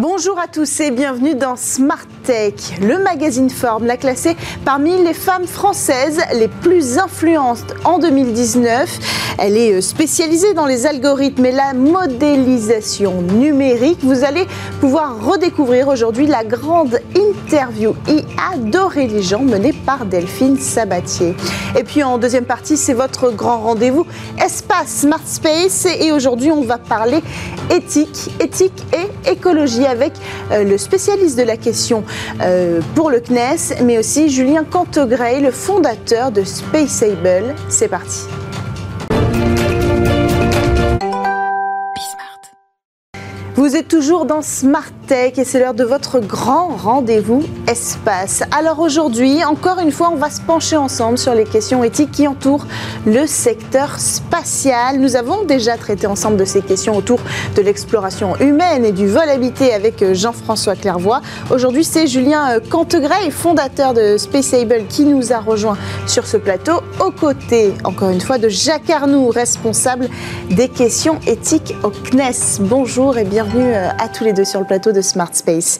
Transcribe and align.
Bonjour 0.00 0.38
à 0.38 0.46
tous 0.46 0.78
et 0.78 0.92
bienvenue 0.92 1.34
dans 1.34 1.56
Smart 1.56 2.06
Le 2.28 3.02
magazine 3.02 3.48
Forbes 3.48 3.86
l'a 3.86 3.96
classé 3.96 4.36
parmi 4.62 5.02
les 5.02 5.14
femmes 5.14 5.46
françaises 5.46 6.20
les 6.34 6.48
plus 6.48 6.98
influentes 6.98 7.74
en 7.84 7.98
2019. 7.98 9.36
Elle 9.38 9.56
est 9.56 9.72
euh, 9.72 9.80
spécialisée 9.80 10.52
dans 10.52 10.66
les 10.66 10.84
algorithmes 10.84 11.46
et 11.46 11.52
la 11.52 11.72
modélisation 11.72 13.22
numérique. 13.22 14.00
Vous 14.02 14.24
allez 14.24 14.46
pouvoir 14.80 15.24
redécouvrir 15.24 15.88
aujourd'hui 15.88 16.26
la 16.26 16.44
grande 16.44 16.98
interview 17.16 17.94
IA 18.08 18.58
d'Aurélie 18.58 19.22
Jean 19.22 19.44
menée 19.44 19.72
par 19.72 20.04
Delphine 20.04 20.58
Sabatier. 20.58 21.34
Et 21.78 21.84
puis 21.84 22.02
en 22.02 22.18
deuxième 22.18 22.46
partie, 22.46 22.76
c'est 22.76 22.94
votre 22.94 23.30
grand 23.30 23.60
rendez-vous 23.60 24.06
Espace 24.44 24.88
Smart 24.88 25.24
Space 25.24 25.86
et 25.86 26.12
aujourd'hui 26.12 26.50
on 26.50 26.62
va 26.62 26.76
parler 26.76 27.22
éthique, 27.70 28.30
éthique 28.40 28.84
et 28.92 29.30
écologie 29.30 29.86
avec 29.86 30.12
euh, 30.50 30.64
le 30.64 30.76
spécialiste 30.76 31.38
de 31.38 31.44
la 31.44 31.56
question 31.56 32.04
euh, 32.40 32.80
pour 32.94 33.10
le 33.10 33.20
CNES, 33.20 33.82
mais 33.84 33.98
aussi 33.98 34.28
Julien 34.28 34.64
Cantegray, 34.64 35.40
le 35.40 35.50
fondateur 35.50 36.30
de 36.30 36.44
Spaceable. 36.44 37.54
C'est 37.68 37.88
parti. 37.88 38.26
Vous 43.54 43.74
êtes 43.74 43.88
toujours 43.88 44.24
dans 44.24 44.40
Smart 44.40 44.92
Et 45.10 45.44
c'est 45.44 45.58
l'heure 45.58 45.72
de 45.72 45.84
votre 45.84 46.20
grand 46.20 46.68
rendez-vous 46.68 47.42
espace. 47.66 48.42
Alors 48.50 48.78
aujourd'hui, 48.78 49.42
encore 49.42 49.78
une 49.78 49.90
fois, 49.90 50.10
on 50.12 50.16
va 50.16 50.28
se 50.28 50.40
pencher 50.40 50.76
ensemble 50.76 51.16
sur 51.16 51.34
les 51.34 51.44
questions 51.44 51.82
éthiques 51.82 52.10
qui 52.10 52.28
entourent 52.28 52.66
le 53.06 53.26
secteur 53.26 53.98
spatial. 53.98 54.98
Nous 54.98 55.16
avons 55.16 55.44
déjà 55.44 55.78
traité 55.78 56.06
ensemble 56.06 56.36
de 56.36 56.44
ces 56.44 56.60
questions 56.60 56.94
autour 56.94 57.20
de 57.56 57.62
l'exploration 57.62 58.36
humaine 58.36 58.84
et 58.84 58.92
du 58.92 59.06
vol 59.06 59.28
habité 59.30 59.72
avec 59.72 60.02
euh, 60.02 60.12
Jean-François 60.12 60.76
Clairvoy. 60.76 61.22
Aujourd'hui, 61.50 61.84
c'est 61.84 62.06
Julien 62.06 62.56
euh, 62.56 62.60
Cantegray, 62.60 63.30
fondateur 63.30 63.94
de 63.94 64.18
Spaceable, 64.18 64.82
qui 64.90 65.04
nous 65.04 65.32
a 65.32 65.38
rejoint 65.38 65.78
sur 66.06 66.26
ce 66.26 66.36
plateau, 66.36 66.82
aux 67.00 67.12
côtés, 67.12 67.72
encore 67.84 68.10
une 68.10 68.20
fois, 68.20 68.36
de 68.36 68.50
Jacques 68.50 68.90
Arnoux, 68.90 69.28
responsable 69.28 70.08
des 70.50 70.68
questions 70.68 71.18
éthiques 71.26 71.74
au 71.82 71.90
CNES. 71.90 72.60
Bonjour 72.60 73.16
et 73.16 73.24
bienvenue 73.24 73.38
bienvenue 73.38 73.72
euh, 73.72 73.90
à 73.98 74.08
tous 74.08 74.24
les 74.24 74.32
deux 74.32 74.44
sur 74.44 74.58
le 74.58 74.66
plateau 74.66 74.90
de 74.90 74.97
Smart 75.02 75.30
Space. 75.32 75.78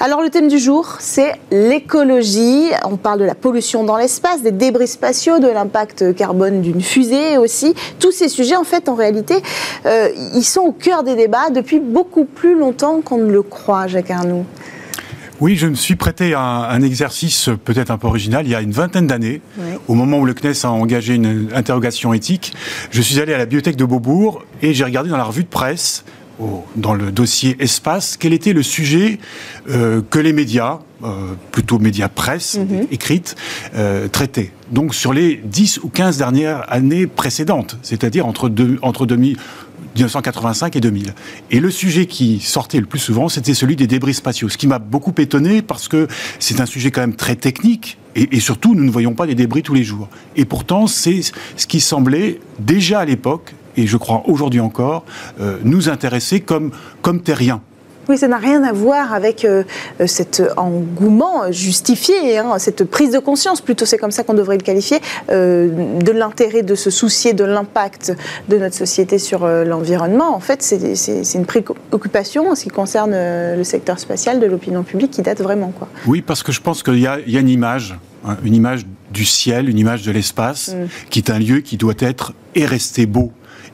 Alors 0.00 0.22
le 0.22 0.30
thème 0.30 0.48
du 0.48 0.58
jour, 0.58 0.96
c'est 1.00 1.32
l'écologie. 1.50 2.70
On 2.84 2.96
parle 2.96 3.20
de 3.20 3.24
la 3.24 3.34
pollution 3.34 3.84
dans 3.84 3.96
l'espace, 3.96 4.42
des 4.42 4.52
débris 4.52 4.88
spatiaux, 4.88 5.38
de 5.38 5.48
l'impact 5.48 6.14
carbone 6.14 6.62
d'une 6.62 6.80
fusée 6.80 7.38
aussi. 7.38 7.74
Tous 7.98 8.12
ces 8.12 8.28
sujets, 8.28 8.56
en 8.56 8.64
fait, 8.64 8.88
en 8.88 8.94
réalité, 8.94 9.42
euh, 9.86 10.08
ils 10.34 10.44
sont 10.44 10.60
au 10.60 10.72
cœur 10.72 11.02
des 11.02 11.14
débats 11.14 11.50
depuis 11.50 11.80
beaucoup 11.80 12.24
plus 12.24 12.58
longtemps 12.58 13.00
qu'on 13.00 13.18
ne 13.18 13.30
le 13.30 13.42
croit, 13.42 13.86
Jacques 13.86 14.10
Arnoux. 14.10 14.44
Oui, 15.40 15.54
je 15.54 15.68
me 15.68 15.76
suis 15.76 15.94
prêté 15.94 16.34
à 16.34 16.40
un, 16.40 16.82
exercice 16.82 17.48
peut-être 17.64 17.92
un 17.92 17.98
peu 17.98 18.08
original 18.08 18.44
il 18.44 18.50
y 18.50 18.56
a 18.56 18.60
une 18.60 18.72
vingtaine 18.72 19.06
d'années, 19.06 19.40
au 19.86 19.94
moment 19.94 20.18
où 20.18 20.26
le 20.26 20.34
CNES 20.34 20.64
a 20.64 20.70
engagé 20.70 21.14
une 21.14 21.50
interrogation 21.54 22.12
éthique. 22.12 22.54
Je 22.90 23.00
suis 23.00 23.20
allé 23.20 23.34
à 23.34 23.38
la 23.38 23.44
bibliothèque 23.44 23.76
de 23.76 23.84
Beaubourg 23.84 24.44
et 24.62 24.74
j'ai 24.74 24.82
regardé 24.82 25.10
dans 25.10 25.16
la 25.16 25.22
revue 25.22 25.44
de 25.44 25.48
presse 25.48 26.04
dans 26.76 26.94
le 26.94 27.10
dossier 27.10 27.56
espace, 27.60 28.16
quel 28.16 28.32
était 28.32 28.52
le 28.52 28.62
sujet 28.62 29.18
euh, 29.68 30.02
que 30.08 30.18
les 30.18 30.32
médias, 30.32 30.78
euh, 31.02 31.34
plutôt 31.50 31.78
médias 31.78 32.08
presse 32.08 32.58
mhm. 32.58 32.86
écrite, 32.90 33.36
euh, 33.74 34.08
traitaient? 34.08 34.52
Donc 34.70 34.94
sur 34.94 35.12
les 35.12 35.40
10 35.44 35.80
ou 35.82 35.88
15 35.88 36.18
dernières 36.18 36.70
années 36.72 37.06
précédentes, 37.06 37.78
c'est-à-dire 37.82 38.26
entre, 38.26 38.52
entre 38.82 39.06
1985 39.06 40.76
et 40.76 40.80
2000. 40.80 41.14
Et 41.50 41.60
le 41.60 41.70
sujet 41.70 42.06
qui 42.06 42.40
sortait 42.40 42.80
le 42.80 42.86
plus 42.86 43.00
souvent, 43.00 43.28
c'était 43.28 43.54
celui 43.54 43.74
des 43.74 43.86
débris 43.86 44.14
spatiaux. 44.14 44.48
Ce 44.48 44.58
qui 44.58 44.66
m'a 44.66 44.78
beaucoup 44.78 45.14
étonné 45.18 45.62
parce 45.62 45.88
que 45.88 46.06
c'est 46.38 46.60
un 46.60 46.66
sujet 46.66 46.90
quand 46.90 47.00
même 47.00 47.16
très 47.16 47.36
technique. 47.36 47.98
Et, 48.14 48.36
et, 48.36 48.40
surtout, 48.40 48.74
nous 48.74 48.84
ne 48.84 48.90
voyons 48.90 49.14
pas 49.14 49.26
des 49.26 49.34
débris 49.34 49.62
tous 49.62 49.74
les 49.74 49.84
jours. 49.84 50.08
Et 50.34 50.44
pourtant, 50.44 50.86
c'est 50.86 51.20
ce 51.56 51.66
qui 51.66 51.80
semblait 51.80 52.40
déjà 52.58 53.00
à 53.00 53.04
l'époque 53.04 53.54
et 53.78 53.86
je 53.86 53.96
crois 53.96 54.22
aujourd'hui 54.26 54.60
encore, 54.60 55.04
euh, 55.40 55.58
nous 55.62 55.88
intéresser 55.88 56.40
comme, 56.40 56.72
comme 57.00 57.22
terriens. 57.22 57.62
Oui, 58.08 58.16
ça 58.16 58.26
n'a 58.26 58.38
rien 58.38 58.64
à 58.64 58.72
voir 58.72 59.12
avec 59.12 59.44
euh, 59.44 59.64
euh, 60.00 60.06
cet 60.06 60.42
engouement 60.56 61.52
justifié, 61.52 62.38
hein, 62.38 62.58
cette 62.58 62.84
prise 62.84 63.12
de 63.12 63.18
conscience, 63.18 63.60
plutôt 63.60 63.84
c'est 63.84 63.98
comme 63.98 64.10
ça 64.10 64.24
qu'on 64.24 64.32
devrait 64.32 64.56
le 64.56 64.62
qualifier, 64.62 64.98
de 65.28 66.10
l'intérêt 66.12 66.62
de 66.62 66.74
se 66.74 66.90
soucier 66.90 67.34
de 67.34 67.44
l'impact 67.44 68.16
de 68.48 68.56
notre 68.56 68.74
société 68.74 69.18
sur 69.18 69.46
l'environnement. 69.46 70.34
En 70.34 70.40
fait, 70.40 70.62
c'est 70.62 71.34
une 71.34 71.44
préoccupation 71.44 72.50
en 72.50 72.54
ce 72.54 72.64
qui 72.64 72.70
concerne 72.70 73.12
le 73.12 73.62
secteur 73.62 73.98
spatial 73.98 74.40
de 74.40 74.46
l'opinion 74.46 74.82
publique 74.82 75.10
qui 75.10 75.22
date 75.22 75.42
vraiment. 75.42 75.72
Quoi. 75.78 75.88
Oui, 76.06 76.22
parce 76.22 76.42
que 76.42 76.50
je 76.50 76.62
pense 76.62 76.82
qu'il 76.82 76.96
y, 76.96 77.02
y, 77.02 77.36
a 77.36 77.40
une 77.40 77.48
image, 77.48 77.94
hein, 78.26 78.38
une 78.42 78.54
image 78.54 78.86
du 79.10 79.24
ciel, 79.24 79.68
une 79.68 79.78
image 79.78 80.02
de 80.02 80.12
l'espace, 80.12 80.68
mm. 80.74 81.08
qui 81.10 81.18
est 81.18 81.30
un 81.30 81.38
lieu 81.38 81.60
qui 81.60 81.76
doit 81.76 81.94
être 81.98 82.32
et 82.54 82.64
rester 82.64 83.06
beau 83.06 83.32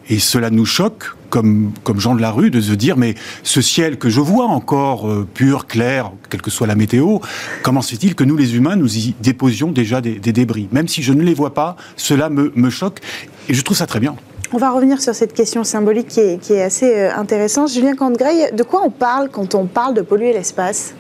et 0.09 0.19
cela 0.19 0.51
nous 0.51 0.67
choque, 0.67 1.05
comme, 1.31 1.73
comme 1.83 2.01
gens 2.01 2.15
de 2.15 2.21
la 2.21 2.31
rue, 2.31 2.51
de 2.51 2.61
se 2.61 2.73
dire, 2.73 2.97
mais 2.97 3.15
ce 3.43 3.61
ciel 3.61 3.99
que 3.99 4.09
je 4.09 4.21
vois 4.21 4.47
encore 4.47 5.09
euh, 5.09 5.27
pur, 5.33 5.67
clair, 5.67 6.13
quelle 6.31 6.43
que 6.43 6.51
soit 6.51 6.67
la 6.67 6.75
météo, 6.75 7.19
comment 7.63 7.83
se 7.83 7.91
fait-il 7.91 8.15
que 8.15 8.25
nous, 8.25 8.37
les 8.37 8.57
humains, 8.57 8.77
nous 8.77 8.97
y 8.97 9.15
déposions 9.21 9.73
déjà 9.73 10.01
des, 10.01 10.19
débris? 10.19 10.69
Même 10.73 10.89
si 10.89 11.03
je 11.03 11.13
ne 11.13 11.23
les 11.23 11.35
vois 11.35 11.55
pas, 11.55 11.77
cela 11.97 12.29
me, 12.29 12.53
me 12.55 12.71
choque, 12.71 13.01
et 13.49 13.55
je 13.55 13.63
trouve 13.63 13.77
ça 13.77 13.87
très 13.87 14.01
bien. 14.01 14.15
On 14.53 14.59
va 14.59 14.71
revenir 14.71 15.01
sur 15.01 15.15
cette 15.15 15.33
question 15.33 15.65
symbolique 15.65 16.09
qui 16.09 16.21
est, 16.21 16.39
qui 16.41 16.53
est 16.53 16.63
assez 16.63 16.95
euh, 16.95 17.17
intéressante. 17.17 17.71
Julien 17.73 17.97
Cantgrey, 17.97 18.53
de 18.53 18.63
quoi 18.63 18.83
on 18.85 18.91
parle 18.91 19.29
quand 19.31 19.55
on 19.55 19.67
parle 19.67 19.95
de 19.95 20.03
polluer 20.03 20.33
l'espace? 20.33 20.95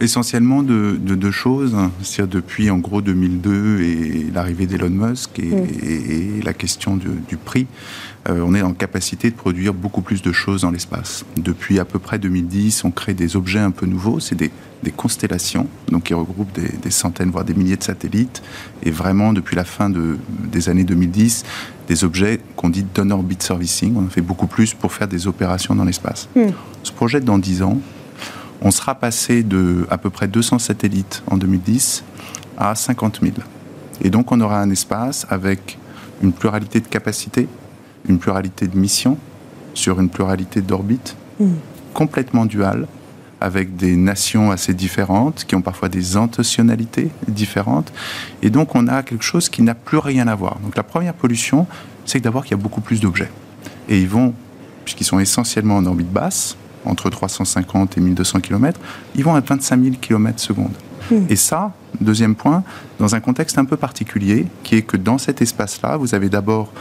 Essentiellement 0.00 0.62
de, 0.62 0.96
deux 0.96 1.30
choses, 1.30 1.76
c'est-à-dire 2.02 2.40
depuis 2.40 2.70
en 2.70 2.78
gros 2.78 3.00
2002 3.00 3.80
et 3.80 4.26
l'arrivée 4.34 4.66
d'Elon 4.66 4.90
Musk 4.90 5.38
et, 5.38 5.46
mm. 5.46 6.42
la 6.44 6.52
question 6.52 6.96
du, 6.96 7.36
prix, 7.36 7.66
euh, 8.28 8.42
on 8.44 8.54
est 8.54 8.62
en 8.62 8.72
capacité 8.72 9.30
de 9.30 9.36
produire 9.36 9.72
beaucoup 9.72 10.02
plus 10.02 10.22
de 10.22 10.32
choses 10.32 10.62
dans 10.62 10.70
l'espace. 10.70 11.24
Depuis 11.36 11.78
à 11.78 11.84
peu 11.84 11.98
près 11.98 12.18
2010, 12.18 12.84
on 12.84 12.90
crée 12.90 13.14
des 13.14 13.36
objets 13.36 13.60
un 13.60 13.70
peu 13.70 13.86
nouveaux, 13.86 14.20
c'est 14.20 14.34
des, 14.34 14.50
constellations, 14.96 15.66
donc 15.88 16.04
qui 16.04 16.14
regroupent 16.14 16.52
des, 16.52 16.90
centaines 16.92 17.30
voire 17.30 17.44
des 17.44 17.54
milliers 17.54 17.76
de 17.76 17.82
satellites, 17.82 18.40
et 18.84 18.92
vraiment 18.92 19.32
depuis 19.32 19.56
la 19.56 19.64
fin 19.64 19.90
des 19.90 20.68
années 20.68 20.84
2010, 20.84 21.44
des 21.88 22.04
objets 22.04 22.38
qu'on 22.54 22.68
dit 22.68 22.86
on-orbit 22.96 23.36
servicing. 23.40 23.96
On 23.96 24.04
en 24.04 24.08
fait 24.08 24.20
beaucoup 24.20 24.46
plus 24.46 24.74
pour 24.74 24.92
faire 24.92 25.08
des 25.08 25.26
opérations 25.26 25.74
dans 25.74 25.84
l'espace. 25.84 26.28
Mm. 26.36 26.40
On 26.82 26.84
se 26.84 26.92
projette 26.92 27.24
dans 27.24 27.38
10 27.38 27.62
ans 27.62 27.80
on 28.62 28.70
sera 28.70 28.94
passé 28.94 29.42
de 29.42 29.86
à 29.90 29.98
peu 29.98 30.10
près 30.10 30.28
200 30.28 30.58
satellites 30.58 31.22
en 31.30 31.36
2010 31.36 32.04
à 32.58 32.74
50 32.74 33.20
000. 33.22 33.34
Et 34.02 34.10
donc 34.10 34.32
on 34.32 34.40
aura 34.40 34.60
un 34.60 34.70
espace 34.70 35.26
avec 35.30 35.78
une 36.22 36.32
pluralité 36.32 36.80
de 36.80 36.88
capacités, 36.88 37.48
une 38.08 38.18
pluralité 38.18 38.66
de 38.66 38.76
missions, 38.76 39.18
sur 39.74 40.00
une 40.00 40.08
pluralité 40.08 40.62
d'orbites, 40.62 41.16
mm. 41.38 41.52
complètement 41.92 42.46
duale, 42.46 42.86
avec 43.40 43.76
des 43.76 43.96
nations 43.96 44.50
assez 44.50 44.72
différentes, 44.72 45.44
qui 45.44 45.54
ont 45.54 45.60
parfois 45.60 45.88
des 45.88 46.16
intentionnalités 46.16 47.10
différentes. 47.28 47.92
Et 48.42 48.50
donc 48.50 48.74
on 48.74 48.88
a 48.88 49.02
quelque 49.02 49.24
chose 49.24 49.48
qui 49.48 49.62
n'a 49.62 49.74
plus 49.74 49.98
rien 49.98 50.26
à 50.28 50.34
voir. 50.34 50.58
Donc 50.60 50.76
la 50.76 50.82
première 50.82 51.14
pollution, 51.14 51.66
c'est 52.06 52.20
d'abord 52.20 52.44
qu'il 52.44 52.52
y 52.56 52.60
a 52.60 52.62
beaucoup 52.62 52.80
plus 52.80 53.00
d'objets. 53.00 53.30
Et 53.88 54.00
ils 54.00 54.08
vont, 54.08 54.32
puisqu'ils 54.84 55.04
sont 55.04 55.20
essentiellement 55.20 55.76
en 55.76 55.86
orbite 55.86 56.10
basse, 56.10 56.56
entre 56.86 57.10
350 57.10 57.98
et 57.98 58.00
1200 58.00 58.40
km, 58.40 58.80
ils 59.14 59.24
vont 59.24 59.34
à 59.34 59.40
25 59.40 59.82
000 59.82 59.96
km 60.00 60.40
secondes. 60.40 60.74
Hmm. 61.10 61.24
Et 61.28 61.36
ça, 61.36 61.72
deuxième 62.00 62.34
point, 62.34 62.62
dans 62.98 63.14
un 63.14 63.20
contexte 63.20 63.58
un 63.58 63.64
peu 63.64 63.76
particulier, 63.76 64.46
qui 64.62 64.76
est 64.76 64.82
que 64.82 64.96
dans 64.96 65.18
cet 65.18 65.42
espace-là, 65.42 65.96
vous 65.96 66.14
avez 66.14 66.28
d'abord 66.28 66.72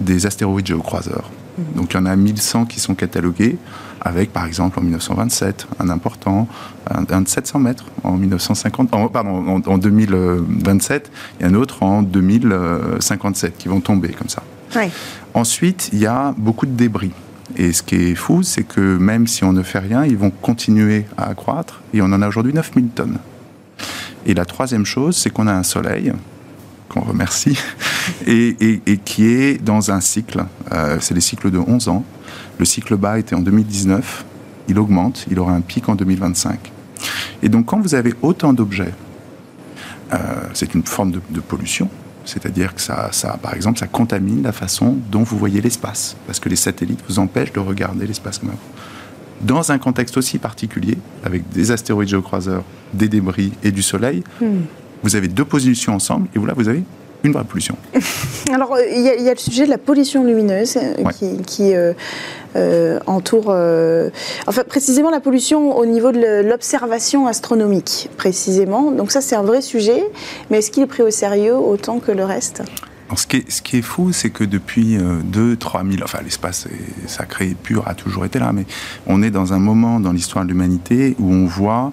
des 0.00 0.26
astéroïdes 0.26 0.66
géocroiseurs. 0.66 1.30
Hmm. 1.58 1.78
Donc 1.78 1.94
il 1.94 1.96
y 1.96 2.00
en 2.00 2.06
a 2.06 2.14
1100 2.14 2.66
qui 2.66 2.80
sont 2.80 2.94
catalogués, 2.94 3.58
avec 4.00 4.32
par 4.32 4.46
exemple 4.46 4.78
en 4.78 4.82
1927 4.82 5.66
un 5.80 5.88
important, 5.88 6.46
un, 6.90 7.02
de 7.20 7.28
700 7.28 7.58
mètres 7.58 7.84
en 8.04 8.12
1950, 8.12 8.90
pardon, 9.12 9.62
en, 9.66 9.78
2027 9.78 11.10
et 11.40 11.44
un 11.44 11.54
autre 11.54 11.82
en 11.82 12.02
2057 12.02 13.56
qui 13.58 13.68
vont 13.68 13.80
tomber 13.80 14.10
comme 14.10 14.28
ça. 14.28 14.42
Ensuite, 15.34 15.90
il 15.92 15.98
y 15.98 16.06
a 16.06 16.34
beaucoup 16.36 16.66
de 16.66 16.72
débris. 16.72 17.12
Et 17.56 17.72
ce 17.72 17.82
qui 17.82 17.94
est 17.94 18.14
fou, 18.14 18.42
c'est 18.42 18.64
que 18.64 18.98
même 18.98 19.26
si 19.26 19.42
on 19.42 19.52
ne 19.52 19.62
fait 19.62 19.78
rien, 19.78 20.04
ils 20.04 20.16
vont 20.16 20.30
continuer 20.30 21.06
à 21.16 21.28
accroître. 21.30 21.82
Et 21.94 22.02
on 22.02 22.06
en 22.06 22.20
a 22.20 22.28
aujourd'hui 22.28 22.52
9000 22.52 22.88
tonnes. 22.88 23.18
Et 24.26 24.34
la 24.34 24.44
troisième 24.44 24.84
chose, 24.84 25.16
c'est 25.16 25.30
qu'on 25.30 25.46
a 25.46 25.54
un 25.54 25.62
soleil, 25.62 26.12
qu'on 26.88 27.00
remercie, 27.00 27.58
et, 28.26 28.80
qui 29.04 29.26
est 29.26 29.62
dans 29.62 29.90
un 29.90 30.00
cycle. 30.00 30.44
Euh, 30.72 30.98
c'est 31.00 31.14
les 31.14 31.20
cycles 31.20 31.50
de 31.50 31.58
11 31.58 31.88
ans. 31.88 32.04
Le 32.58 32.64
cycle 32.66 32.96
bas 32.96 33.18
était 33.18 33.34
en 33.34 33.40
2019. 33.40 34.24
Il 34.68 34.78
augmente. 34.78 35.26
Il 35.30 35.38
aura 35.38 35.52
un 35.52 35.62
pic 35.62 35.88
en 35.88 35.94
2025. 35.94 36.72
Et 37.42 37.48
donc, 37.48 37.66
quand 37.66 37.80
vous 37.80 37.94
avez 37.94 38.14
autant 38.20 38.52
d'objets, 38.52 38.92
euh, 40.12 40.18
c'est 40.52 40.74
une 40.74 40.82
forme 40.82 41.12
de 41.12 41.40
pollution. 41.40 41.88
C'est-à-dire 42.26 42.74
que 42.74 42.80
ça, 42.80 43.08
ça, 43.12 43.38
par 43.40 43.54
exemple, 43.54 43.78
ça 43.78 43.86
contamine 43.86 44.42
la 44.42 44.52
façon 44.52 44.96
dont 45.10 45.22
vous 45.22 45.38
voyez 45.38 45.60
l'espace, 45.60 46.16
parce 46.26 46.40
que 46.40 46.48
les 46.48 46.56
satellites 46.56 47.00
vous 47.08 47.18
empêchent 47.18 47.52
de 47.52 47.60
regarder 47.60 48.06
l'espace 48.06 48.38
comme 48.38 48.50
dans 49.42 49.70
un 49.70 49.78
contexte 49.78 50.16
aussi 50.16 50.38
particulier, 50.38 50.96
avec 51.24 51.48
des 51.50 51.70
astéroïdes 51.70 52.08
géocroiseurs, 52.08 52.64
des 52.94 53.08
débris 53.08 53.52
et 53.62 53.70
du 53.70 53.82
Soleil, 53.82 54.22
hmm. 54.40 54.62
vous 55.02 55.16
avez 55.16 55.28
deux 55.28 55.44
positions 55.44 55.94
ensemble, 55.94 56.28
et 56.34 56.38
là, 56.38 56.54
vous 56.56 56.68
avez 56.68 56.84
une 57.24 57.32
vraie 57.32 57.44
pollution. 57.44 57.76
Alors, 58.52 58.74
euh, 58.74 58.82
il 58.94 59.02
y, 59.02 59.28
a 59.28 59.32
le 59.32 59.38
sujet 59.38 59.64
de 59.64 59.70
la 59.70 59.78
pollution 59.78 60.24
lumineuse 60.24 60.76
euh, 60.76 61.32
qui, 61.46 61.74
euh, 61.74 63.00
entoure, 63.06 63.54
enfin, 64.46 64.62
précisément 64.66 65.10
la 65.10 65.20
pollution 65.20 65.76
au 65.76 65.86
niveau 65.86 66.12
de 66.12 66.42
l'observation 66.48 67.26
astronomique, 67.26 68.08
précisément. 68.16 68.90
Donc 68.92 69.12
ça, 69.12 69.20
c'est 69.20 69.36
un 69.36 69.42
vrai 69.42 69.60
sujet, 69.60 70.02
mais 70.50 70.58
est-ce 70.58 70.70
qu'il 70.70 70.82
est 70.82 70.86
pris 70.86 71.02
au 71.02 71.10
sérieux 71.10 71.54
autant 71.54 71.98
que 71.98 72.12
le 72.12 72.24
reste? 72.24 72.62
Ce, 73.14 73.26
qui 73.26 73.36
est, 73.36 73.50
ce, 73.50 73.62
qui 73.62 73.78
est, 73.78 73.82
fou, 73.82 74.12
c'est 74.12 74.30
que 74.30 74.42
depuis 74.42 74.96
2 74.96 75.56
3 75.56 75.84
000, 75.84 76.02
enfin 76.02 76.18
l'espace 76.24 76.66
sacré 77.06 77.50
et 77.50 77.54
pur 77.54 77.86
a 77.86 77.94
toujours 77.94 78.24
été 78.24 78.38
là, 78.38 78.52
mais 78.52 78.64
on 79.06 79.22
est 79.22 79.30
dans 79.30 79.52
un 79.52 79.58
moment 79.58 80.00
dans 80.00 80.12
l'histoire 80.12 80.44
de 80.44 80.50
l'humanité 80.50 81.14
où 81.20 81.32
on 81.32 81.46
voit 81.46 81.92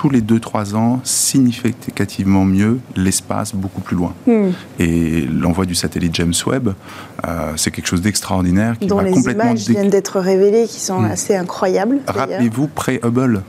tous 0.00 0.08
les 0.08 0.22
2-3 0.22 0.76
ans 0.76 1.00
significativement 1.04 2.46
mieux 2.46 2.80
l'espace 2.96 3.54
beaucoup 3.54 3.82
plus 3.82 3.96
loin. 3.96 4.14
Hmm. 4.26 4.52
Et 4.78 5.26
l'envoi 5.26 5.66
du 5.66 5.74
satellite 5.74 6.14
James 6.14 6.32
Webb, 6.46 6.72
euh, 7.28 7.52
c'est 7.56 7.70
quelque 7.70 7.86
chose 7.86 8.00
d'extraordinaire 8.00 8.78
qui 8.78 8.86
Dont 8.86 9.00
les 9.00 9.12
images 9.12 9.68
viennent 9.68 9.90
d'être 9.90 10.18
révélées 10.18 10.66
qui 10.66 10.80
sont 10.80 11.02
hmm. 11.02 11.10
assez 11.10 11.36
incroyables. 11.36 11.98
Rappelez-vous, 12.06 12.68
pré-Hubble, 12.68 13.42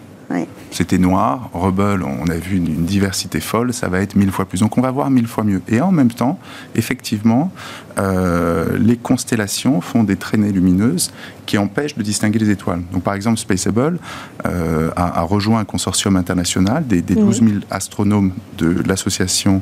c'était 0.71 0.97
noir. 0.97 1.49
Rebel, 1.53 2.03
on 2.03 2.27
a 2.27 2.35
vu 2.35 2.57
une, 2.57 2.85
diversité 2.85 3.39
folle. 3.39 3.73
Ça 3.73 3.87
va 3.87 4.01
être 4.01 4.15
mille 4.15 4.31
fois 4.31 4.45
plus. 4.45 4.61
Donc 4.61 4.77
on 4.77 4.81
va 4.81 4.91
voir 4.91 5.09
mille 5.09 5.27
fois 5.27 5.43
mieux. 5.43 5.61
Et 5.67 5.81
en 5.81 5.91
même 5.91 6.11
temps, 6.11 6.39
effectivement, 6.75 7.51
euh, 7.97 8.77
les 8.77 8.97
constellations 8.97 9.81
font 9.81 10.03
des 10.03 10.15
traînées 10.15 10.51
lumineuses 10.51 11.11
qui 11.45 11.57
empêchent 11.57 11.95
de 11.95 12.03
distinguer 12.03 12.39
les 12.39 12.49
étoiles. 12.49 12.81
Donc 12.93 13.03
par 13.03 13.13
exemple, 13.13 13.37
Spaceable 13.37 13.99
euh, 14.45 14.89
a, 14.95 15.21
rejoint 15.21 15.59
un 15.59 15.65
consortium 15.65 16.15
international 16.15 16.87
des, 16.87 17.01
12 17.01 17.41
000 17.41 17.49
astronomes 17.69 18.31
de 18.57 18.81
l'association 18.87 19.61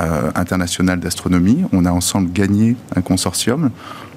euh, 0.00 0.30
internationale 0.34 1.00
d'astronomie. 1.00 1.64
On 1.72 1.84
a 1.84 1.90
ensemble 1.90 2.32
gagné 2.32 2.76
un 2.96 3.00
consortium 3.00 3.70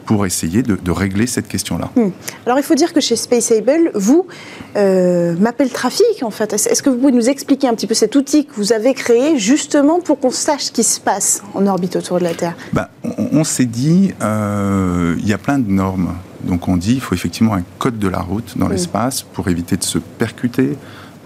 pour 0.05 0.25
essayer 0.25 0.63
de, 0.63 0.91
régler 0.91 1.25
cette 1.25 1.47
question-là. 1.47 1.89
Hmm. 1.95 2.09
Alors 2.45 2.59
il 2.59 2.63
faut 2.63 2.75
dire 2.75 2.93
que 2.93 2.99
chez 2.99 3.15
Spaceable, 3.15 3.91
vous, 3.93 4.27
euh, 4.75 5.35
le 5.35 5.69
trafic 5.69 6.23
en 6.23 6.31
fait. 6.31 6.53
Est-ce 6.53 6.81
que 6.83 6.89
vous 6.89 6.97
pouvez 6.97 7.11
nous 7.11 7.29
expliquer 7.29 7.67
un 7.67 7.73
petit 7.73 7.87
peu 7.87 7.93
cet 7.93 8.15
outil 8.15 8.45
que 8.45 8.53
vous 8.55 8.73
avez 8.73 8.93
créé 8.93 9.37
justement 9.37 9.99
pour 9.99 10.19
qu'on 10.19 10.31
sache 10.31 10.65
ce 10.65 10.71
qui 10.71 10.83
se 10.83 10.99
passe 10.99 11.43
en 11.53 11.65
orbite 11.67 11.95
autour 11.95 12.19
de 12.19 12.23
la 12.23 12.33
Terre? 12.33 12.55
Ben, 12.73 12.87
On, 13.31 13.43
s'est 13.43 13.65
dit, 13.65 14.13
euh, 14.21 15.15
il 15.19 15.27
y 15.27 15.33
a 15.33 15.37
plein 15.37 15.59
de 15.59 15.69
normes. 15.69 16.13
Donc 16.43 16.67
on 16.67 16.77
dit, 16.77 16.93
il 16.95 17.01
faut 17.01 17.15
effectivement 17.15 17.53
un 17.53 17.63
code 17.77 17.99
de 17.99 18.07
la 18.07 18.19
route 18.19 18.57
dans 18.57 18.67
hmm. 18.67 18.71
l'espace 18.71 19.21
pour 19.21 19.47
éviter 19.47 19.77
de 19.77 19.83
se 19.83 19.99
percuter, 19.99 20.77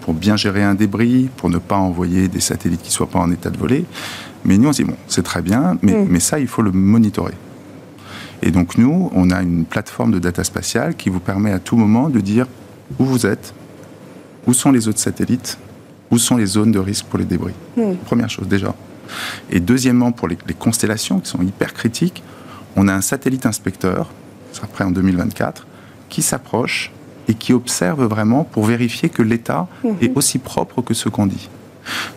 pour 0.02 0.14
bien 0.14 0.36
gérer 0.36 0.62
un 0.62 0.74
débris, 0.74 1.30
pour 1.36 1.50
ne 1.50 1.58
pas 1.58 1.76
envoyer 1.76 2.28
des 2.28 2.40
satellites 2.40 2.82
qui 2.82 2.90
ne 2.90 2.94
soient 2.94 3.08
pas 3.08 3.20
en 3.20 3.30
état 3.30 3.50
de 3.50 3.56
voler. 3.56 3.84
Mais 4.44 4.58
nous, 4.58 4.68
on 4.68 4.72
se 4.72 4.82
dit, 4.82 4.88
bon, 4.88 4.96
c'est 5.08 5.24
très 5.24 5.42
bien, 5.42 5.78
mais, 5.82 5.92
hmm. 5.92 6.06
mais 6.08 6.20
ça, 6.20 6.38
il 6.38 6.46
faut 6.46 6.62
le 6.62 6.72
monitorer. 6.72 7.34
Et 8.42 8.50
donc 8.50 8.78
nous, 8.78 9.10
on 9.14 9.30
a 9.30 9.42
une 9.42 9.64
plateforme 9.64 10.12
de 10.12 10.18
data 10.18 10.44
spatiale 10.44 10.94
qui 10.94 11.08
vous 11.08 11.20
permet 11.20 11.52
à 11.52 11.58
tout 11.58 11.76
moment 11.76 12.08
de 12.08 12.20
dire 12.20 12.46
où 12.98 13.04
vous 13.04 13.26
êtes, 13.26 13.54
où 14.46 14.52
sont 14.52 14.70
les 14.70 14.88
autres 14.88 14.98
satellites, 14.98 15.58
où 16.10 16.18
sont 16.18 16.36
les 16.36 16.46
zones 16.46 16.72
de 16.72 16.78
risque 16.78 17.06
pour 17.06 17.18
les 17.18 17.24
débris. 17.24 17.54
Première 18.04 18.30
chose 18.30 18.48
déjà. 18.48 18.74
Et 19.50 19.60
deuxièmement, 19.60 20.12
pour 20.12 20.28
les, 20.28 20.36
constellations 20.58 21.20
qui 21.20 21.28
sont 21.28 21.42
hyper 21.42 21.72
critiques, 21.74 22.22
on 22.76 22.88
a 22.88 22.94
un 22.94 23.00
satellite 23.00 23.46
inspecteur, 23.46 24.10
ça 24.52 24.58
sera 24.58 24.66
prêt 24.66 24.84
en 24.84 24.90
2024, 24.90 25.66
qui 26.08 26.22
s'approche 26.22 26.92
et 27.28 27.34
qui 27.34 27.52
observe 27.52 28.04
vraiment 28.04 28.44
pour 28.44 28.64
vérifier 28.64 29.08
que 29.08 29.22
l'état 29.22 29.66
hmm. 29.82 29.94
est 30.00 30.16
aussi 30.16 30.38
propre 30.38 30.82
que 30.82 30.94
ce 30.94 31.08
qu'on 31.08 31.26
dit. 31.26 31.48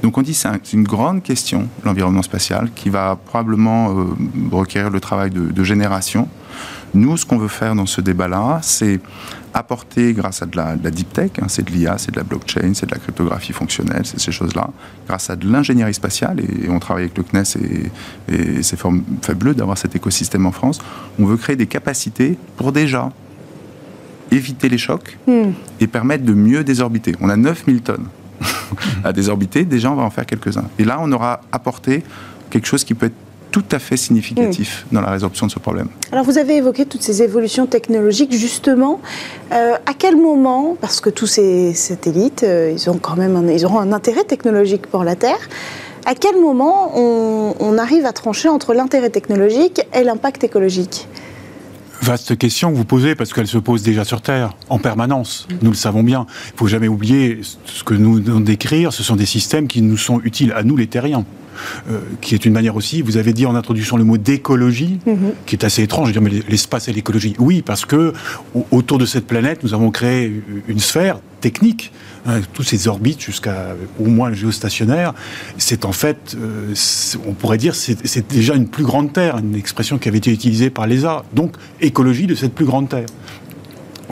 Donc 0.03 0.17
on 0.17 0.21
dit 0.21 0.33
c'est 0.33 0.73
une 0.73 0.83
grande 0.83 1.23
question, 1.23 1.67
l'environnement 1.83 2.21
spatial, 2.21 2.69
qui 2.75 2.89
va 2.89 3.17
probablement 3.23 3.91
euh, 3.91 4.05
requérir 4.51 4.89
le 4.89 4.99
travail 4.99 5.29
de, 5.31 5.63
génération. 5.63 6.27
Nous, 6.93 7.17
ce 7.17 7.25
qu'on 7.25 7.37
veut 7.37 7.49
faire 7.49 7.75
dans 7.75 7.85
ce 7.85 8.01
débat-là, 8.01 8.59
c'est 8.63 8.99
apporter, 9.53 10.13
grâce 10.13 10.41
à 10.41 10.45
de 10.45 10.55
la, 10.57 10.75
deep 10.75 11.13
tech, 11.13 11.31
hein, 11.41 11.45
c'est 11.47 11.63
de 11.65 11.71
l'IA, 11.71 11.97
c'est 11.97 12.11
de 12.11 12.17
la 12.17 12.23
blockchain, 12.23 12.71
c'est 12.73 12.87
de 12.87 12.91
la 12.91 12.97
cryptographie 12.97 13.53
fonctionnelle, 13.53 14.01
c'est 14.05 14.19
ces 14.19 14.31
choses-là, 14.31 14.69
grâce 15.07 15.29
à 15.29 15.35
de 15.35 15.47
l'ingénierie 15.47 15.93
spatiale, 15.93 16.39
et, 16.39 16.69
on 16.69 16.79
travaille 16.79 17.03
avec 17.03 17.17
le 17.17 17.23
CNES 17.23 17.89
et, 18.29 18.33
et 18.33 18.63
c'est 18.63 18.79
fabuleux 19.21 19.53
d'avoir 19.53 19.77
cet 19.77 19.95
écosystème 19.95 20.45
en 20.45 20.51
France, 20.51 20.79
on 21.19 21.25
veut 21.25 21.37
créer 21.37 21.55
des 21.55 21.67
capacités 21.67 22.37
pour 22.57 22.71
déjà 22.71 23.11
éviter 24.31 24.69
les 24.69 24.77
chocs 24.77 25.17
hmm. 25.27 25.51
et 25.79 25.87
permettre 25.87 26.23
de 26.23 26.33
mieux 26.33 26.63
désorbiter. 26.63 27.15
On 27.21 27.29
a 27.29 27.35
9000 27.35 27.81
tonnes 27.81 28.07
à 29.03 29.13
désorbiter, 29.13 29.65
déjà 29.65 29.91
on 29.91 29.95
va 29.95 30.03
en 30.03 30.09
faire 30.09 30.25
quelques-uns. 30.25 30.65
Et 30.77 30.85
là, 30.85 30.99
on 31.01 31.11
aura 31.11 31.41
apporté 31.51 32.03
quelque 32.49 32.67
chose 32.67 32.83
qui 32.83 32.93
peut 32.93 33.07
être 33.07 33.15
tout 33.51 33.65
à 33.71 33.79
fait 33.79 33.97
significatif 33.97 34.85
dans 34.91 35.01
la 35.01 35.09
résolution 35.09 35.47
de 35.47 35.51
ce 35.51 35.59
problème. 35.59 35.87
Alors 36.11 36.23
vous 36.23 36.37
avez 36.37 36.57
évoqué 36.57 36.85
toutes 36.85 37.01
ces 37.01 37.23
évolutions 37.23 37.65
technologiques, 37.65 38.31
justement. 38.31 39.01
Euh, 39.51 39.73
à 39.85 39.93
quel 39.97 40.17
moment, 40.17 40.77
parce 40.79 41.01
que 41.01 41.09
tous 41.09 41.27
ces 41.27 41.73
satellites, 41.73 42.43
euh, 42.43 42.73
ils, 42.75 42.89
ont 42.89 42.99
quand 42.99 43.15
même 43.15 43.35
un, 43.35 43.47
ils 43.47 43.65
auront 43.65 43.79
un 43.79 43.91
intérêt 43.91 44.23
technologique 44.23 44.87
pour 44.87 45.03
la 45.03 45.15
Terre, 45.15 45.49
à 46.05 46.15
quel 46.15 46.39
moment 46.39 46.91
on, 46.95 47.55
on 47.59 47.77
arrive 47.77 48.05
à 48.05 48.13
trancher 48.13 48.49
entre 48.49 48.73
l'intérêt 48.73 49.09
technologique 49.09 49.81
et 49.93 50.03
l'impact 50.03 50.43
écologique? 50.43 51.08
Vaste 52.01 52.37
question 52.37 52.71
que 52.71 52.77
vous 52.77 52.85
posez 52.85 53.15
parce 53.15 53.33
qu'elle 53.33 53.47
se 53.47 53.57
pose 53.57 53.83
déjà 53.83 54.05
sur 54.05 54.21
Terre 54.21 54.55
en 54.69 54.79
permanence. 54.79 55.47
Nous 55.61 55.71
le 55.71 55.75
savons 55.75 56.01
bien. 56.03 56.25
Il 56.47 56.53
ne 56.53 56.57
faut 56.57 56.67
jamais 56.67 56.87
oublier 56.87 57.41
ce 57.65 57.83
que 57.83 57.93
nous 57.93 58.15
venons 58.15 58.39
décrire. 58.39 58.93
Ce 58.93 59.03
sont 59.03 59.17
des 59.17 59.25
systèmes 59.25 59.67
qui 59.67 59.81
nous 59.81 59.97
sont 59.97 60.21
utiles 60.23 60.53
à 60.53 60.63
nous, 60.63 60.77
les 60.77 60.87
terriens. 60.87 61.25
Euh, 61.89 61.99
qui 62.21 62.35
est 62.35 62.45
une 62.45 62.53
manière 62.53 62.75
aussi, 62.75 63.01
vous 63.01 63.17
avez 63.17 63.33
dit 63.33 63.45
en 63.45 63.55
introduction 63.55 63.97
le 63.97 64.03
mot 64.03 64.17
d'écologie, 64.17 64.99
mhm. 65.05 65.31
qui 65.45 65.55
est 65.55 65.63
assez 65.63 65.83
étrange, 65.83 66.09
je 66.09 66.19
veux 66.19 66.19
dire, 66.19 66.33
mais 66.33 66.43
l'espace 66.49 66.87
et 66.87 66.93
l'écologie. 66.93 67.35
Oui, 67.39 67.61
parce 67.61 67.85
que 67.85 68.13
autour 68.71 68.97
de 68.97 69.05
cette 69.05 69.25
planète, 69.27 69.63
nous 69.63 69.73
avons 69.73 69.91
créé 69.91 70.41
une 70.67 70.79
sphère 70.79 71.19
technique, 71.41 71.91
hein, 72.25 72.41
tous 72.53 72.63
ces 72.63 72.87
orbites 72.87 73.21
jusqu'à 73.21 73.75
au 73.99 74.05
moins 74.05 74.29
le 74.29 74.35
géostationnaire, 74.35 75.13
c'est 75.57 75.85
en 75.85 75.93
fait, 75.93 76.35
euh, 76.35 76.73
on 77.25 77.33
pourrait 77.33 77.57
dire, 77.57 77.75
c'est 77.75 78.27
déjà 78.27 78.55
une 78.55 78.67
plus 78.67 78.83
grande 78.83 79.13
Terre, 79.13 79.37
une 79.37 79.55
expression 79.55 79.97
qui 79.97 80.09
avait 80.09 80.17
été 80.17 80.31
utilisée 80.31 80.69
par 80.69 80.87
l'ESA. 80.87 81.23
Donc, 81.33 81.55
écologie 81.81 82.27
de 82.27 82.35
cette 82.35 82.53
plus 82.53 82.65
grande 82.65 82.89
Terre. 82.89 83.07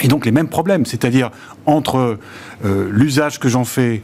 Et 0.02 0.08
donc 0.08 0.26
les 0.26 0.32
mêmes 0.32 0.48
problèmes, 0.48 0.86
c'est-à-dire 0.86 1.32
entre 1.66 2.20
euh, 2.66 2.90
l'usage 2.92 3.40
que 3.40 3.50
j'en 3.50 3.66
fais 3.66 4.04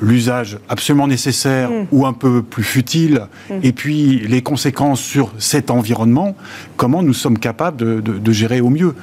l'usage 0.00 0.58
absolument 0.68 1.06
nécessaire 1.06 1.70
mm. 1.70 1.86
ou 1.92 2.06
un 2.06 2.12
peu 2.12 2.42
plus 2.42 2.62
futile, 2.62 3.26
mm. 3.50 3.54
et 3.62 3.72
puis 3.72 4.18
les 4.26 4.42
conséquences 4.42 5.00
sur 5.00 5.32
cet 5.38 5.70
environnement, 5.70 6.36
comment 6.76 7.02
nous 7.02 7.14
sommes 7.14 7.38
capables 7.38 8.02
de, 8.02 8.32
gérer 8.32 8.60
au 8.60 8.68
mieux. 8.68 8.94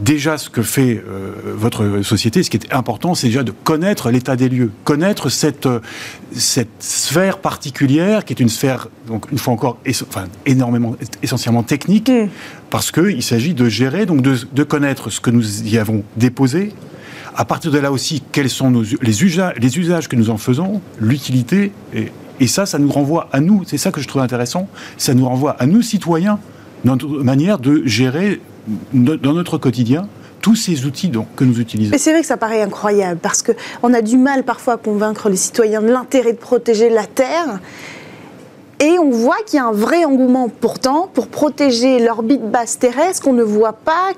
Déjà, 0.00 0.36
ce 0.38 0.50
que 0.50 0.62
fait 0.62 1.02
euh, 1.08 1.32
votre 1.56 2.02
société, 2.02 2.42
ce 2.42 2.50
qui 2.50 2.58
est 2.58 2.72
important, 2.72 3.14
c'est 3.14 3.28
déjà 3.28 3.42
de 3.42 3.52
connaître 3.52 4.10
l'état 4.10 4.36
des 4.36 4.48
lieux, 4.48 4.70
connaître 4.84 5.28
cette, 5.28 5.68
cette 6.32 6.68
sphère 6.78 7.38
particulière, 7.38 8.24
qui 8.24 8.34
est 8.34 8.40
une 8.40 8.50
sphère, 8.50 8.88
donc 9.08 9.32
une 9.32 9.38
fois 9.38 9.54
encore, 9.54 9.78
enfin, 10.08 10.24
énormément, 10.44 10.94
essentiellement 11.22 11.62
technique, 11.62 12.10
mm. 12.10 12.28
parce 12.70 12.92
qu'il 12.92 13.22
s'agit 13.22 13.54
de 13.54 13.68
gérer, 13.68 14.06
donc 14.06 14.22
de, 14.22 14.36
de 14.52 14.62
connaître 14.62 15.10
ce 15.10 15.20
que 15.20 15.30
nous 15.30 15.62
y 15.62 15.78
avons 15.78 16.04
déposé, 16.16 16.72
à 17.36 17.44
partir 17.44 17.70
de 17.70 17.78
là 17.78 17.92
aussi, 17.92 18.22
quels 18.32 18.50
sont 18.50 18.82
les, 19.02 19.24
usages, 19.24 20.08
que 20.08 20.16
nous 20.16 20.30
en 20.30 20.38
faisons, 20.38 20.80
l'utilité, 20.98 21.72
et, 22.40 22.46
ça, 22.46 22.66
ça 22.66 22.78
nous 22.78 22.90
renvoie 22.90 23.28
à 23.32 23.40
nous, 23.40 23.62
c'est 23.66 23.78
ça 23.78 23.92
que 23.92 24.00
je 24.00 24.08
trouve 24.08 24.22
intéressant, 24.22 24.68
ça 24.96 25.14
nous 25.14 25.26
renvoie 25.26 25.52
à 25.58 25.66
nous, 25.66 25.82
citoyens, 25.82 26.38
notre 26.84 27.06
manière 27.08 27.58
de 27.58 27.82
gérer 27.84 28.40
dans 28.92 29.32
notre 29.32 29.58
quotidien 29.58 30.08
tous 30.40 30.54
ces 30.54 30.86
outils 30.86 31.10
que 31.34 31.44
nous 31.44 31.60
utilisons. 31.60 31.90
Mais 31.90 31.98
c'est 31.98 32.12
vrai 32.12 32.20
que 32.20 32.26
ça 32.26 32.36
paraît 32.36 32.62
incroyable, 32.62 33.20
parce 33.20 33.42
qu'on 33.42 33.92
a 33.92 34.00
du 34.00 34.16
mal 34.16 34.44
parfois 34.44 34.74
à 34.74 34.76
convaincre 34.76 35.28
les 35.28 35.36
citoyens 35.36 35.82
de 35.82 35.88
l'intérêt 35.88 36.32
de 36.32 36.38
protéger 36.38 36.88
la 36.88 37.04
Terre. 37.04 37.60
Et 38.78 38.98
on 38.98 39.10
voit 39.10 39.36
qu'il 39.46 39.56
y 39.56 39.60
a 39.60 39.66
un 39.66 39.72
vrai 39.72 40.04
engouement 40.04 40.48
pourtant 40.48 41.08
pour 41.12 41.28
protéger 41.28 41.98
l'orbite 41.98 42.42
basse 42.50 42.78
terrestre 42.78 43.22
qu'on 43.22 43.32
ne 43.32 43.42
voit 43.42 43.72
pas, 43.72 44.12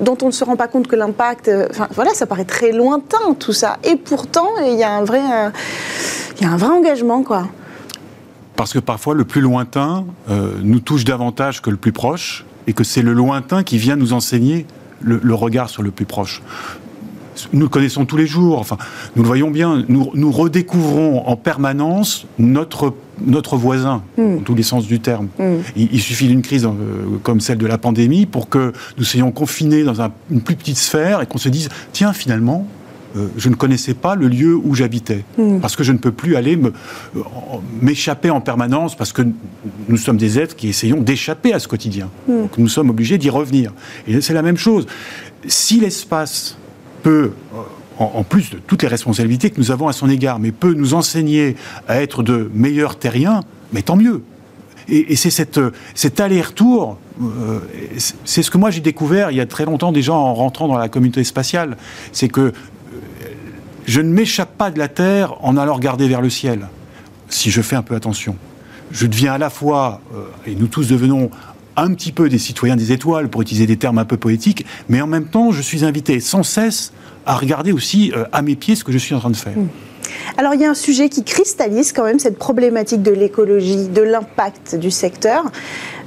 dont 0.00 0.18
on 0.22 0.26
ne 0.26 0.30
se 0.30 0.44
rend 0.44 0.56
pas 0.56 0.68
compte 0.68 0.86
que 0.88 0.96
l'impact. 0.96 1.48
Euh, 1.48 1.68
voilà, 1.94 2.12
ça 2.12 2.26
paraît 2.26 2.44
très 2.44 2.72
lointain 2.72 3.34
tout 3.38 3.54
ça. 3.54 3.78
Et 3.82 3.96
pourtant, 3.96 4.48
il 4.66 4.74
y 4.74 4.82
a 4.82 4.90
un 4.90 5.04
vrai, 5.04 5.20
euh, 5.20 5.50
il 6.36 6.42
y 6.42 6.46
a 6.46 6.52
un 6.52 6.56
vrai 6.56 6.70
engagement 6.76 7.22
quoi. 7.22 7.48
Parce 8.56 8.72
que 8.72 8.78
parfois 8.78 9.14
le 9.14 9.24
plus 9.24 9.40
lointain 9.40 10.04
euh, 10.30 10.52
nous 10.62 10.80
touche 10.80 11.04
davantage 11.04 11.62
que 11.62 11.70
le 11.70 11.76
plus 11.76 11.92
proche, 11.92 12.44
et 12.66 12.72
que 12.72 12.84
c'est 12.84 13.02
le 13.02 13.12
lointain 13.12 13.62
qui 13.62 13.78
vient 13.78 13.96
nous 13.96 14.12
enseigner 14.12 14.66
le, 15.00 15.34
regard 15.34 15.68
sur 15.68 15.82
le 15.82 15.90
plus 15.90 16.06
proche 16.06 16.42
nous 17.52 17.62
le 17.62 17.68
connaissons 17.68 18.04
tous 18.04 18.16
les 18.16 18.26
jours, 18.26 18.58
enfin, 18.58 18.76
nous 19.16 19.22
le 19.22 19.26
voyons 19.26 19.50
bien, 19.50 19.84
nous, 19.88 20.10
nous 20.14 20.32
redécouvrons 20.32 21.26
en 21.26 21.36
permanence 21.36 22.26
notre, 22.38 22.94
notre 23.24 23.56
voisin, 23.56 24.02
mm. 24.16 24.36
dans 24.36 24.42
tous 24.42 24.54
les 24.54 24.62
sens 24.62 24.86
du 24.86 25.00
terme. 25.00 25.28
Mm. 25.38 25.56
Il, 25.76 26.00
suffit 26.00 26.28
d'une 26.28 26.42
crise 26.42 26.64
euh, 26.64 26.70
comme 27.22 27.40
celle 27.40 27.58
de 27.58 27.66
la 27.66 27.78
pandémie 27.78 28.26
pour 28.26 28.48
que 28.48 28.72
nous 28.98 29.04
soyons 29.04 29.30
confinés 29.30 29.84
dans 29.84 30.00
une 30.30 30.40
plus 30.40 30.56
petite 30.56 30.78
sphère 30.78 31.20
et 31.20 31.26
qu'on 31.26 31.38
se 31.38 31.48
dise, 31.48 31.68
tiens, 31.92 32.12
finalement, 32.12 32.66
euh, 33.16 33.28
je 33.36 33.48
ne 33.48 33.54
connaissais 33.54 33.94
pas 33.94 34.16
le 34.16 34.28
lieu 34.28 34.56
où 34.56 34.74
j'habitais. 34.74 35.24
Mm. 35.38 35.60
Parce 35.60 35.76
que 35.76 35.84
je 35.84 35.92
ne 35.92 35.98
peux 35.98 36.12
plus 36.12 36.36
aller 36.36 36.56
euh, 36.56 37.20
m'échapper 37.80 38.30
en 38.30 38.40
permanence, 38.40 38.96
parce 38.96 39.12
que 39.12 39.22
nous 39.88 39.96
sommes 39.96 40.16
des 40.16 40.38
êtres 40.38 40.56
qui 40.56 40.68
essayons 40.68 41.00
d'échapper 41.00 41.52
à 41.52 41.58
ce 41.58 41.68
quotidien. 41.68 42.10
Donc 42.28 42.58
nous 42.58 42.68
sommes 42.68 42.90
obligés 42.90 43.18
d'y 43.18 43.30
revenir. 43.30 43.72
Et 44.06 44.20
c'est 44.20 44.34
la 44.34 44.42
même 44.42 44.56
chose. 44.56 44.86
Si 45.46 45.78
l'espace 45.78 46.56
peut, 47.04 47.32
en, 47.98 48.24
plus 48.24 48.50
de 48.50 48.58
toutes 48.58 48.82
les 48.82 48.88
responsabilités 48.88 49.50
que 49.50 49.60
nous 49.60 49.70
avons 49.70 49.86
à 49.86 49.92
son 49.92 50.10
égard, 50.10 50.40
mais 50.40 50.50
peut 50.50 50.74
nous 50.74 50.94
enseigner 50.94 51.54
à 51.86 52.02
être 52.02 52.24
de 52.24 52.50
meilleurs 52.52 52.98
terriens, 52.98 53.42
mais 53.72 53.82
tant 53.82 53.94
mieux. 53.94 54.22
Et, 54.88 55.16
c'est 55.16 55.30
cette, 55.30 55.60
cet 55.94 56.20
aller-retour, 56.20 56.98
euh, 57.22 57.60
c'est 58.24 58.42
ce 58.42 58.50
que 58.50 58.58
moi 58.58 58.70
j'ai 58.70 58.80
découvert 58.80 59.30
il 59.30 59.36
y 59.36 59.40
a 59.40 59.46
très 59.46 59.64
longtemps 59.64 59.92
déjà 59.92 60.12
en 60.12 60.34
rentrant 60.34 60.68
dans 60.68 60.76
la 60.76 60.88
communauté 60.88 61.24
spatiale, 61.24 61.78
c'est 62.12 62.28
que 62.28 62.40
euh, 62.40 62.52
je 63.86 64.00
ne 64.00 64.10
m'échappe 64.10 64.58
pas 64.58 64.70
de 64.70 64.78
la 64.78 64.88
Terre 64.88 65.36
en 65.42 65.56
allant 65.56 65.74
regarder 65.74 66.08
vers 66.08 66.20
le 66.20 66.28
ciel, 66.30 66.68
si 67.28 67.50
je 67.50 67.62
fais 67.62 67.76
un 67.76 67.82
peu 67.82 67.94
attention. 67.94 68.36
Je 68.90 69.06
deviens 69.06 69.34
à 69.34 69.38
la 69.38 69.50
fois, 69.50 70.00
euh, 70.14 70.24
et 70.46 70.54
nous 70.54 70.66
tous 70.66 70.88
devenons 70.88 71.30
un 71.76 71.92
petit 71.94 72.12
peu 72.12 72.28
des 72.28 72.38
citoyens 72.38 72.76
des 72.76 72.92
étoiles, 72.92 73.28
pour 73.28 73.42
utiliser 73.42 73.66
des 73.66 73.76
termes 73.76 73.98
un 73.98 74.04
peu 74.04 74.16
poétiques, 74.16 74.64
mais 74.88 75.00
en 75.00 75.06
même 75.06 75.26
temps, 75.26 75.50
je 75.50 75.62
suis 75.62 75.84
invité 75.84 76.20
sans 76.20 76.42
cesse 76.42 76.92
à 77.26 77.36
regarder 77.36 77.72
aussi 77.72 78.12
euh, 78.14 78.24
à 78.32 78.42
mes 78.42 78.56
pieds 78.56 78.76
ce 78.76 78.84
que 78.84 78.92
je 78.92 78.98
suis 78.98 79.14
en 79.14 79.20
train 79.20 79.30
de 79.30 79.36
faire. 79.36 79.56
Hmm. 79.56 79.68
Alors 80.36 80.54
il 80.54 80.60
y 80.60 80.64
a 80.64 80.70
un 80.70 80.74
sujet 80.74 81.08
qui 81.08 81.24
cristallise 81.24 81.92
quand 81.92 82.04
même 82.04 82.18
cette 82.18 82.38
problématique 82.38 83.02
de 83.02 83.12
l'écologie, 83.12 83.88
de 83.88 84.02
l'impact 84.02 84.76
du 84.76 84.90
secteur. 84.90 85.44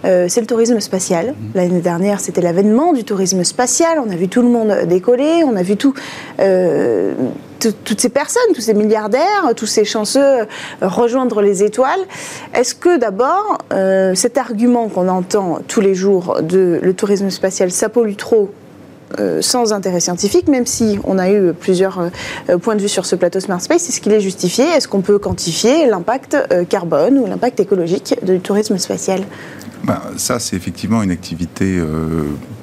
Euh, 0.06 0.28
c'est 0.30 0.42
le 0.42 0.48
tourisme 0.48 0.80
spatial. 0.80 1.32
Hmm. 1.32 1.52
L'année 1.56 1.82
dernière, 1.82 2.20
c'était 2.20 2.42
l'avènement 2.42 2.94
du 2.94 3.04
tourisme 3.04 3.44
spatial. 3.44 4.00
On 4.06 4.10
a 4.12 4.16
vu 4.16 4.28
tout 4.28 4.42
le 4.42 4.50
monde 4.50 4.86
décoller, 4.88 5.44
on 5.46 5.56
a 5.56 5.64
vu 5.64 5.78
tout, 5.78 5.94
euh, 6.40 7.14
toutes 7.60 8.00
ces 8.00 8.10
personnes, 8.10 8.54
tous 8.54 8.62
ces 8.62 8.74
milliardaires, 8.74 9.54
tous 9.56 9.66
ces 9.66 9.86
chanceux 9.86 10.46
rejoindre 10.82 11.42
les 11.42 11.64
étoiles. 11.64 12.00
Est-ce 12.54 12.76
que 12.76 12.98
d'abord, 12.98 13.58
cet 14.14 14.38
argument 14.38 14.90
qu'on 14.90 15.08
entend 15.08 15.60
tous 15.68 15.82
les 15.82 15.96
jours 15.96 16.42
de 16.44 16.80
le 16.82 16.94
tourisme 16.94 17.32
spatial, 17.32 17.72
ça 17.72 17.90
pollue 17.90 18.16
trop 18.16 18.52
euh, 19.20 19.42
sans 19.42 19.72
intérêt 19.72 20.02
scientifique, 20.02 20.48
même 20.48 20.66
si 20.66 21.00
on 21.06 21.18
a 21.18 21.32
eu 21.32 21.54
plusieurs 21.54 22.10
euh, 22.50 22.58
points 22.58 22.76
de 22.76 22.82
vue 22.82 22.90
sur 22.90 23.06
ce 23.06 23.16
plateau 23.16 23.40
Smart 23.40 23.62
Space, 23.62 23.88
est-ce 23.88 24.02
qu'il 24.02 24.12
est 24.12 24.20
justifié? 24.20 24.66
Est-ce 24.66 24.88
qu'on 24.88 25.02
peut 25.02 25.18
quantifier 25.18 25.88
l'impact 25.88 26.36
euh, 26.52 26.66
carbone 26.66 27.18
ou 27.18 27.26
l'impact 27.26 27.60
écologique 27.60 28.16
du 28.24 28.40
tourisme 28.40 28.78
spatial? 28.78 29.22
Ben, 29.86 30.02
Ça, 30.18 30.40
c'est 30.40 30.56
effectivement 30.58 31.04
une 31.04 31.12
activité 31.12 31.82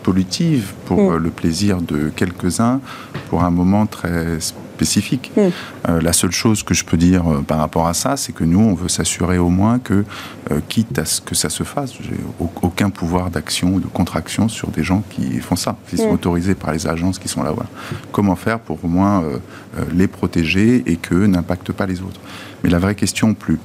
pollutive 0.03 0.75
pour 0.85 0.99
mm. 0.99 1.17
le 1.17 1.31
plaisir 1.31 1.81
de 1.81 2.11
quelques-uns, 2.15 2.81
pour 3.31 3.43
un 3.43 3.51
moment 3.51 3.87
très 3.87 4.39
spécifique. 4.75 5.31
Hmm. 5.37 5.51
Euh, 5.89 6.01
la 6.01 6.13
seule 6.13 6.33
chose 6.33 6.63
que 6.63 6.75
je 6.75 6.85
peux 6.85 6.97
dire 6.97 7.23
euh, 7.27 7.43
par 7.43 7.59
rapport 7.59 7.87
à 7.87 7.95
ça, 7.95 8.17
c'est 8.17 8.33
que 8.33 8.45
nous, 8.45 8.61
on 8.61 8.75
veut 8.75 8.89
s'assurer 8.89 9.39
au 9.39 9.49
moins 9.49 9.79
que, 9.79 10.05
euh, 10.51 10.61
quitte 10.69 10.99
à 10.99 11.05
ce 11.05 11.21
que 11.21 11.35
ça 11.35 11.49
se 11.49 11.63
fasse, 11.63 11.93
j'ai 12.01 12.19
aucun 12.63 12.91
pouvoir 12.91 13.31
d'action 13.31 13.75
ou 13.75 13.81
de 13.81 13.87
contraction 13.87 14.49
sur 14.49 14.69
des 14.69 14.83
gens 14.83 15.03
qui 15.11 15.39
font 15.41 15.57
ça, 15.57 15.77
qui 15.89 15.97
sont 15.97 16.11
hmm. 16.11 16.15
autorisés 16.15 16.55
par 16.55 16.73
les 16.73 16.87
agences 16.87 17.19
qui 17.19 17.29
sont 17.29 17.43
là. 17.43 17.53
Voilà. 17.53 17.71
Comment 18.13 18.37
faire 18.37 18.59
pour 18.59 18.85
au 18.85 18.89
moins 18.89 19.23
les 19.93 20.09
protéger 20.09 20.83
et 20.87 20.97
qu'eux 20.97 21.27
n'impactent 21.27 21.73
pas 21.73 21.87
les 21.87 22.01
autres? 22.01 22.21
Mais 22.63 22.71
la 22.71 22.79
vraie 22.79 22.95
question 22.95 23.35
plus, 23.35 23.59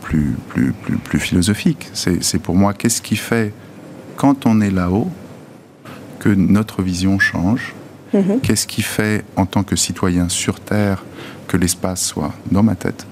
plus, 0.00 0.36
plus, 0.48 0.72
plus, 0.72 0.96
plus 0.96 1.18
philosophique, 1.18 1.90
c'est 1.92 2.38
pour 2.38 2.56
moi 2.56 2.74
qu'est-ce 2.74 3.02
qui 3.02 3.16
fait, 3.16 3.52
quand 4.16 4.46
on 4.46 4.60
est 4.60 4.70
là-haut, 4.70 5.10
que 6.18 6.28
notre 6.28 6.82
vision 6.82 7.18
change 7.18 7.74
Mhm. 8.12 8.40
Qu'est-ce 8.40 8.66
qui 8.66 8.82
fait, 8.82 9.24
en 9.36 9.46
tant 9.46 9.62
que 9.62 9.76
citoyen 9.76 10.28
sur 10.28 10.60
Terre, 10.60 11.04
que 11.48 11.56
l'espace 11.56 12.04
soit 12.04 12.32
dans 12.50 12.62
ma 12.62 12.74
tête? 12.74 13.06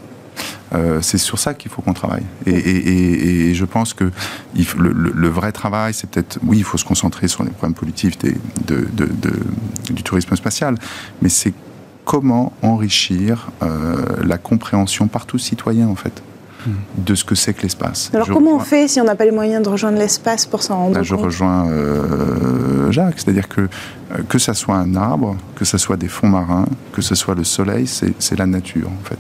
Euh, 0.73 1.00
c'est 1.02 1.19
sur 1.19 1.38
ça 1.38 1.54
qu'il 1.54 1.71
faut 1.71 1.83
qu'on 1.83 1.92
travaille. 1.92 2.25
Et, 2.47 3.52
je 3.54 3.64
pense 3.64 3.92
que 3.95 4.11
le, 4.78 5.28
vrai 5.28 5.52
travail, 5.52 5.92
c'est 5.95 6.09
peut-être, 6.09 6.38
oui, 6.45 6.59
il 6.59 6.64
faut 6.64 6.78
se 6.78 6.85
concentrer 6.85 7.28
sur 7.28 7.42
les 7.42 7.50
problèmes 7.50 7.75
politiques 7.75 8.25
du 9.90 10.02
tourisme 10.02 10.37
spatial, 10.37 10.76
mais 11.21 11.28
c'est 11.28 11.52
comment 12.04 12.52
enrichir 12.62 13.50
euh, 13.62 13.97
la 14.25 14.38
compréhension 14.38 15.09
par 15.09 15.26
tous 15.26 15.38
citoyens, 15.38 15.88
en 15.88 15.97
fait. 15.97 16.23
Hmm. 16.66 16.72
de 16.98 17.14
ce 17.14 17.24
que 17.24 17.34
c'est 17.34 17.54
que 17.54 17.62
l'espace. 17.62 18.10
Alors 18.12 18.28
comment 18.28 18.56
on 18.56 18.60
fait 18.60 18.86
si 18.86 19.00
on 19.00 19.04
n'a 19.04 19.14
pas 19.14 19.24
les 19.24 19.30
moyens 19.30 19.62
de 19.62 19.68
rejoindre 19.68 19.98
l'espace 19.98 20.44
pour 20.44 20.62
s'en 20.62 20.76
rendre 20.76 20.94
ben, 20.94 20.98
compte 21.00 21.06
Je 21.06 21.14
rejoins 21.14 21.68
euh, 21.70 22.92
Jacques, 22.92 23.18
c'est-à-dire 23.18 23.48
que 23.48 23.62
euh, 23.62 24.18
que 24.28 24.38
ça 24.38 24.52
soit 24.52 24.76
un 24.76 24.94
arbre, 24.94 25.36
que 25.54 25.64
ce 25.64 25.78
soit 25.78 25.96
des 25.96 26.08
fonds 26.08 26.28
marins, 26.28 26.66
que 26.92 27.00
ce 27.00 27.14
soit 27.14 27.34
le 27.34 27.44
soleil, 27.44 27.86
c'est 27.86 28.38
la 28.38 28.46
nature 28.46 28.88
en 28.88 29.04
fait. 29.04 29.18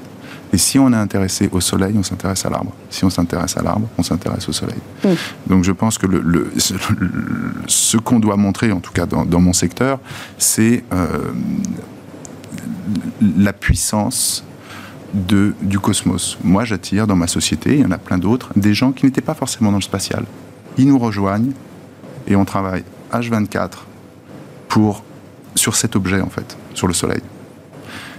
Et 0.52 0.58
si 0.58 0.78
on 0.78 0.92
est 0.92 0.96
intéressé 0.96 1.48
au 1.52 1.60
soleil, 1.60 1.94
on 1.96 2.02
s'intéresse 2.02 2.44
à 2.44 2.50
l'arbre. 2.50 2.72
Si 2.90 3.04
on 3.04 3.10
s'intéresse 3.10 3.56
à 3.56 3.62
l'arbre, 3.62 3.88
on 3.96 4.02
s'intéresse 4.02 4.48
au 4.48 4.52
soleil. 4.52 4.80
Hmm. 5.04 5.14
Donc 5.46 5.64
je 5.64 5.72
pense 5.72 5.96
que 5.96 6.06
le, 6.06 6.52
ce 7.66 7.96
qu'on 7.96 8.18
doit 8.18 8.36
montrer, 8.36 8.72
en 8.72 8.80
tout 8.80 8.92
cas 8.92 9.06
dans, 9.06 9.40
mon 9.40 9.52
secteur, 9.52 10.00
c'est 10.38 10.84
euh, 10.92 11.30
la 13.38 13.52
puissance 13.52 14.44
de, 15.14 15.54
du 15.62 15.78
cosmos. 15.78 16.38
Moi, 16.42 16.64
j'attire 16.64 17.06
dans 17.06 17.16
ma 17.16 17.26
société, 17.26 17.74
il 17.74 17.80
y 17.80 17.84
en 17.84 17.90
a 17.90 17.98
plein 17.98 18.18
d'autres, 18.18 18.50
des 18.56 18.74
gens 18.74 18.92
qui 18.92 19.06
n'étaient 19.06 19.20
pas 19.20 19.34
forcément 19.34 19.70
dans 19.70 19.78
le 19.78 19.82
spatial. 19.82 20.24
Ils 20.78 20.86
nous 20.86 20.98
rejoignent 20.98 21.52
et 22.26 22.36
on 22.36 22.44
travaille 22.44 22.84
H24 23.12 23.70
pour, 24.68 25.02
sur 25.54 25.74
cet 25.74 25.96
objet, 25.96 26.20
en 26.20 26.30
fait, 26.30 26.56
sur 26.74 26.86
le 26.86 26.94
Soleil, 26.94 27.22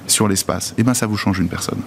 sur 0.08 0.28
l'espace. 0.28 0.72
Et 0.72 0.76
eh 0.80 0.84
bien, 0.84 0.94
ça 0.94 1.08
vous 1.08 1.18
change 1.18 1.40
une 1.40 1.48
personne. 1.48 1.80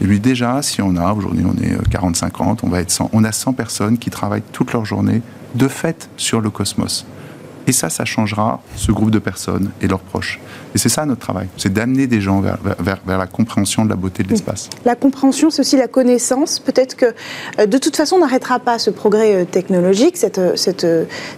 Et 0.00 0.04
lui, 0.04 0.20
déjà, 0.20 0.60
si 0.62 0.82
on 0.82 0.96
a, 0.96 1.12
aujourd'hui, 1.12 1.44
on 1.44 1.56
est 1.62 1.76
40-50, 1.88 2.24
euh, 2.30 2.54
on 2.62 2.68
va 2.68 2.80
être 2.80 2.90
100, 2.90 3.10
on 3.12 3.24
a 3.24 3.32
100 3.32 3.54
personnes 3.54 3.98
qui 3.98 4.10
travaillent 4.10 4.42
toute 4.52 4.72
leur 4.72 4.84
journée, 4.84 5.22
de 5.54 5.68
fait, 5.68 6.08
sur 6.16 6.40
le 6.40 6.50
cosmos. 6.50 7.06
Et 7.66 7.72
ça, 7.72 7.90
ça 7.90 8.04
changera 8.04 8.60
ce 8.76 8.92
groupe 8.92 9.10
de 9.10 9.18
personnes 9.18 9.70
et 9.80 9.88
leurs 9.88 10.00
proches. 10.00 10.40
Et 10.74 10.78
c'est 10.78 10.88
ça 10.88 11.04
notre 11.04 11.20
travail, 11.20 11.48
c'est 11.56 11.72
d'amener 11.72 12.06
des 12.06 12.20
gens 12.20 12.40
vers, 12.40 12.58
vers, 12.80 13.18
la 13.18 13.26
compréhension 13.26 13.84
de 13.84 13.90
la 13.90 13.96
beauté 13.96 14.22
de 14.22 14.30
l'espace. 14.30 14.70
La 14.84 14.96
compréhension, 14.96 15.50
c'est 15.50 15.60
aussi 15.60 15.76
la 15.76 15.88
connaissance. 15.88 16.58
Peut-être 16.58 16.96
que 16.96 17.06
euh, 17.58 17.66
de 17.66 17.78
toute 17.78 17.94
façon, 17.96 18.16
on 18.16 18.20
n'arrêtera 18.20 18.58
pas 18.58 18.78
ce 18.78 18.90
progrès 18.90 19.34
euh, 19.34 19.44
technologique, 19.44 20.16
cette, 20.16 20.38
euh, 20.38 20.56
cette, 20.56 20.86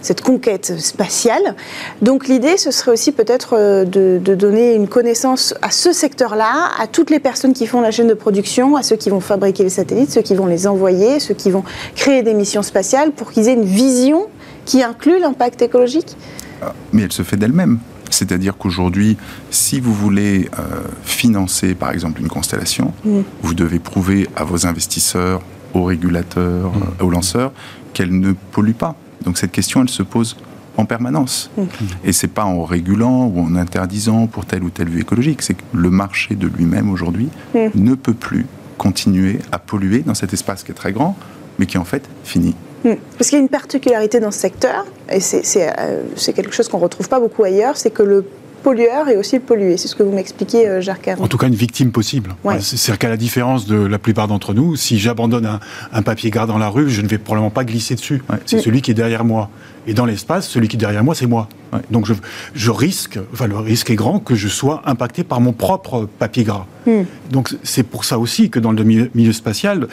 cette 0.01 0.21
conquête 0.21 0.79
spatiale. 0.79 1.55
Donc 2.01 2.27
l'idée, 2.27 2.57
ce 2.57 2.71
serait 2.71 2.91
aussi 2.91 3.11
peut-être 3.11 3.85
de, 3.85 4.19
de, 4.23 4.35
donner 4.35 4.73
une 4.73 4.87
connaissance 4.87 5.53
à 5.61 5.71
ce 5.71 5.91
secteur-là, 5.91 6.71
à 6.79 6.87
toutes 6.87 7.09
les 7.09 7.19
personnes 7.19 7.53
qui 7.53 7.67
font 7.67 7.81
la 7.81 7.91
chaîne 7.91 8.07
de 8.07 8.13
production, 8.13 8.75
à 8.75 8.83
ceux 8.83 8.95
qui 8.95 9.09
vont 9.09 9.19
fabriquer 9.19 9.63
les 9.63 9.69
satellites, 9.69 10.11
ceux 10.11 10.21
qui 10.21 10.35
vont 10.35 10.45
les 10.45 10.67
envoyer, 10.67 11.19
ceux 11.19 11.33
qui 11.33 11.51
vont 11.51 11.63
créer 11.95 12.23
des 12.23 12.33
missions 12.33 12.63
spatiales, 12.63 13.11
pour 13.11 13.31
qu'ils 13.31 13.47
aient 13.49 13.53
une 13.53 13.65
vision 13.65 14.27
qui 14.65 14.83
inclut 14.83 15.19
l'impact 15.19 15.61
écologique 15.61 16.15
ah, 16.61 16.73
Mais 16.93 17.03
elle 17.03 17.11
se 17.11 17.23
fait 17.23 17.37
d'elle-même. 17.37 17.79
C'est-à-dire 18.09 18.57
qu'aujourd'hui, 18.57 19.17
si 19.49 19.79
vous 19.79 19.93
voulez 19.93 20.49
euh, 20.59 20.63
financer, 21.03 21.75
par 21.75 21.91
exemple, 21.91 22.21
une 22.21 22.27
constellation, 22.27 22.93
mm. 23.03 23.21
vous 23.41 23.53
devez 23.53 23.79
prouver 23.79 24.27
à 24.35 24.43
vos 24.43 24.67
investisseurs, 24.67 25.41
aux 25.73 25.83
régulateurs, 25.83 26.71
mm. 26.71 27.03
aux 27.03 27.09
lanceurs, 27.09 27.51
qu'elle 27.93 28.17
ne 28.17 28.33
pollue 28.51 28.73
pas. 28.73 28.95
Donc 29.23 29.37
cette 29.37 29.51
question, 29.51 29.81
elle 29.81 29.89
se 29.89 30.03
pose 30.03 30.37
en 30.77 30.85
permanence. 30.85 31.49
Mm. 31.57 31.63
Et 32.03 32.13
c'est 32.13 32.27
pas 32.27 32.45
en 32.45 32.63
régulant 32.63 33.25
ou 33.25 33.41
en 33.41 33.55
interdisant 33.55 34.27
pour 34.27 34.45
telle 34.45 34.63
ou 34.63 34.69
telle 34.69 34.89
vue 34.89 35.01
écologique, 35.01 35.41
c'est 35.41 35.55
que 35.55 35.63
le 35.73 35.89
marché 35.89 36.35
de 36.35 36.47
lui-même 36.47 36.89
aujourd'hui 36.89 37.29
ne 37.53 37.95
peut 37.95 38.13
plus 38.13 38.45
continuer 38.77 39.39
à 39.51 39.59
polluer 39.59 39.99
dans 39.99 40.13
cet 40.13 40.33
espace 40.33 40.63
qui 40.63 40.71
est 40.71 40.75
très 40.75 40.91
grand, 40.91 41.17
mais 41.59 41.65
qui 41.65 41.77
en 41.77 41.85
fait 41.85 42.07
fini. 42.23 42.55
Hmm. 42.85 42.93
Parce 43.17 43.29
qu'il 43.29 43.37
y 43.37 43.41
a 43.41 43.43
une 43.43 43.49
particularité 43.49 44.19
dans 44.19 44.31
ce 44.31 44.39
secteur, 44.39 44.85
et 45.11 45.17
euh, 45.17 46.03
c'est 46.15 46.33
quelque 46.33 46.53
chose 46.53 46.67
qu'on 46.67 46.77
ne 46.77 46.83
retrouve 46.83 47.09
pas 47.09 47.19
beaucoup 47.19 47.43
ailleurs, 47.43 47.77
c'est 47.77 47.89
que 47.89 48.03
le 48.03 48.23
pollueur 48.61 49.09
est 49.09 49.17
aussi 49.17 49.35
le 49.35 49.41
pollué. 49.41 49.77
C'est 49.77 49.87
ce 49.87 49.95
que 49.95 50.03
vous 50.03 50.11
m'expliquez, 50.11 50.67
euh, 50.67 50.81
Jacques 50.81 51.09
En 51.19 51.27
tout 51.27 51.37
cas, 51.37 51.47
une 51.47 51.55
victime 51.55 51.91
possible. 51.91 52.35
C'est-à-dire 52.59 52.99
qu'à 52.99 53.09
la 53.09 53.17
différence 53.17 53.65
de 53.65 53.75
la 53.75 53.97
plupart 53.97 54.27
d'entre 54.27 54.53
nous, 54.53 54.75
si 54.75 54.99
j'abandonne 54.99 55.59
un, 55.91 56.01
papier 56.03 56.29
gras 56.29 56.45
dans 56.45 56.59
la 56.59 56.69
rue, 56.69 56.89
je 56.89 57.01
ne 57.01 57.07
vais 57.07 57.17
probablement 57.17 57.51
pas 57.51 57.63
glisser 57.63 57.95
dessus. 57.95 58.23
C'est 58.45 58.57
hmm. 58.57 58.61
celui 58.61 58.81
qui 58.81 58.91
est 58.91 58.95
derrière 58.95 59.25
moi. 59.25 59.49
Et 59.87 59.93
dans 59.93 60.05
l'espace, 60.05 60.47
celui 60.47 60.67
qui 60.67 60.77
est 60.77 60.79
derrière 60.79 61.03
moi, 61.03 61.15
c'est 61.15 61.27
moi. 61.27 61.47
Donc 61.91 62.07
je, 62.53 62.71
risque, 62.71 63.19
enfin 63.33 63.47
le 63.47 63.57
risque 63.57 63.89
est 63.89 63.95
grand 63.95 64.19
que 64.19 64.33
je 64.33 64.47
sois 64.47 64.81
impacté 64.85 65.23
par 65.23 65.41
mon 65.41 65.51
propre 65.51 66.07
papier 66.17 66.43
gras. 66.43 66.65
Hmm. 66.87 67.03
Donc 67.29 67.55
c'est 67.63 67.83
pour 67.83 68.05
ça 68.05 68.17
aussi 68.17 68.49
que 68.49 68.59
dans 68.59 68.71
le 68.71 68.83
milieu 68.83 69.33
spatial, 69.33 69.87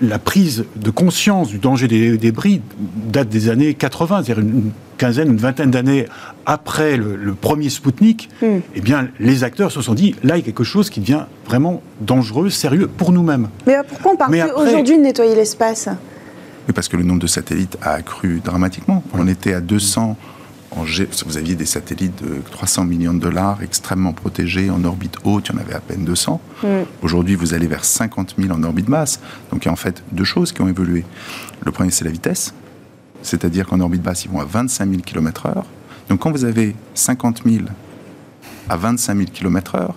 la 0.00 0.18
prise 0.18 0.64
de 0.76 0.90
conscience 0.90 1.48
du 1.48 1.58
danger 1.58 1.88
des 1.88 2.16
débris 2.18 2.60
date 2.78 3.28
des 3.28 3.48
années 3.48 3.74
80, 3.74 4.22
c'est-à-dire 4.24 4.42
une 4.42 4.70
quinzaine, 4.98 5.28
une 5.28 5.36
vingtaine 5.36 5.70
d'années 5.70 6.06
après 6.46 6.96
le, 6.96 7.34
premier 7.34 7.68
Spoutnik, 7.68 8.28
hmm. 8.42 8.58
eh 8.74 8.80
bien, 8.80 9.08
les 9.20 9.44
acteurs 9.44 9.70
se 9.70 9.82
sont 9.82 9.94
dit, 9.94 10.14
là, 10.22 10.36
il 10.36 10.40
y 10.40 10.42
a 10.42 10.44
quelque 10.44 10.64
chose 10.64 10.90
qui 10.90 11.00
devient 11.00 11.24
vraiment 11.46 11.82
dangereux, 12.00 12.50
sérieux 12.50 12.88
pour 12.88 13.12
nous-mêmes. 13.12 13.48
Mais 13.66 13.76
pourquoi 13.88 14.12
on 14.12 14.16
parle 14.16 14.52
aujourd'hui 14.56 14.96
de 14.96 15.02
nettoyer 15.02 15.34
l'espace? 15.34 15.88
Parce 16.74 16.88
que 16.88 16.96
le 16.96 17.04
nombre 17.04 17.20
de 17.20 17.26
satellites 17.26 17.78
a 17.80 17.92
accru 17.92 18.40
dramatiquement. 18.44 19.04
On 19.14 19.28
était 19.28 19.54
à 19.54 19.60
200 19.60 20.16
vous 21.26 21.36
aviez 21.36 21.54
des 21.54 21.64
satellites 21.64 22.22
de 22.22 22.42
300 22.50 22.84
millions 22.84 23.14
de 23.14 23.20
dollars 23.20 23.62
extrêmement 23.62 24.12
protégés 24.12 24.70
en 24.70 24.84
orbite 24.84 25.16
haute, 25.24 25.48
il 25.48 25.54
y 25.54 25.58
en 25.58 25.60
avait 25.60 25.74
à 25.74 25.80
peine 25.80 26.04
200. 26.04 26.40
Mm. 26.62 26.66
Aujourd'hui, 27.02 27.34
vous 27.34 27.54
allez 27.54 27.66
vers 27.66 27.84
50 27.84 28.34
000 28.38 28.52
en 28.52 28.62
orbite 28.62 28.86
basse. 28.86 29.20
Donc 29.50 29.64
il 29.64 29.66
y 29.66 29.68
a 29.68 29.72
en 29.72 29.76
fait 29.76 30.02
deux 30.12 30.24
choses 30.24 30.52
qui 30.52 30.60
ont 30.60 30.68
évolué. 30.68 31.04
Le 31.64 31.72
premier, 31.72 31.90
c'est 31.90 32.04
la 32.04 32.10
vitesse, 32.10 32.52
c'est-à-dire 33.22 33.66
qu'en 33.66 33.80
orbite 33.80 34.02
basse, 34.02 34.24
ils 34.24 34.30
vont 34.30 34.40
à 34.40 34.44
25 34.44 34.90
000 34.90 35.02
km/h. 35.02 35.62
Donc 36.08 36.20
quand 36.20 36.30
vous 36.30 36.44
avez 36.44 36.76
50 36.94 37.42
000 37.46 37.64
à 38.68 38.76
25 38.76 39.16
000 39.16 39.28
km/h, 39.32 39.90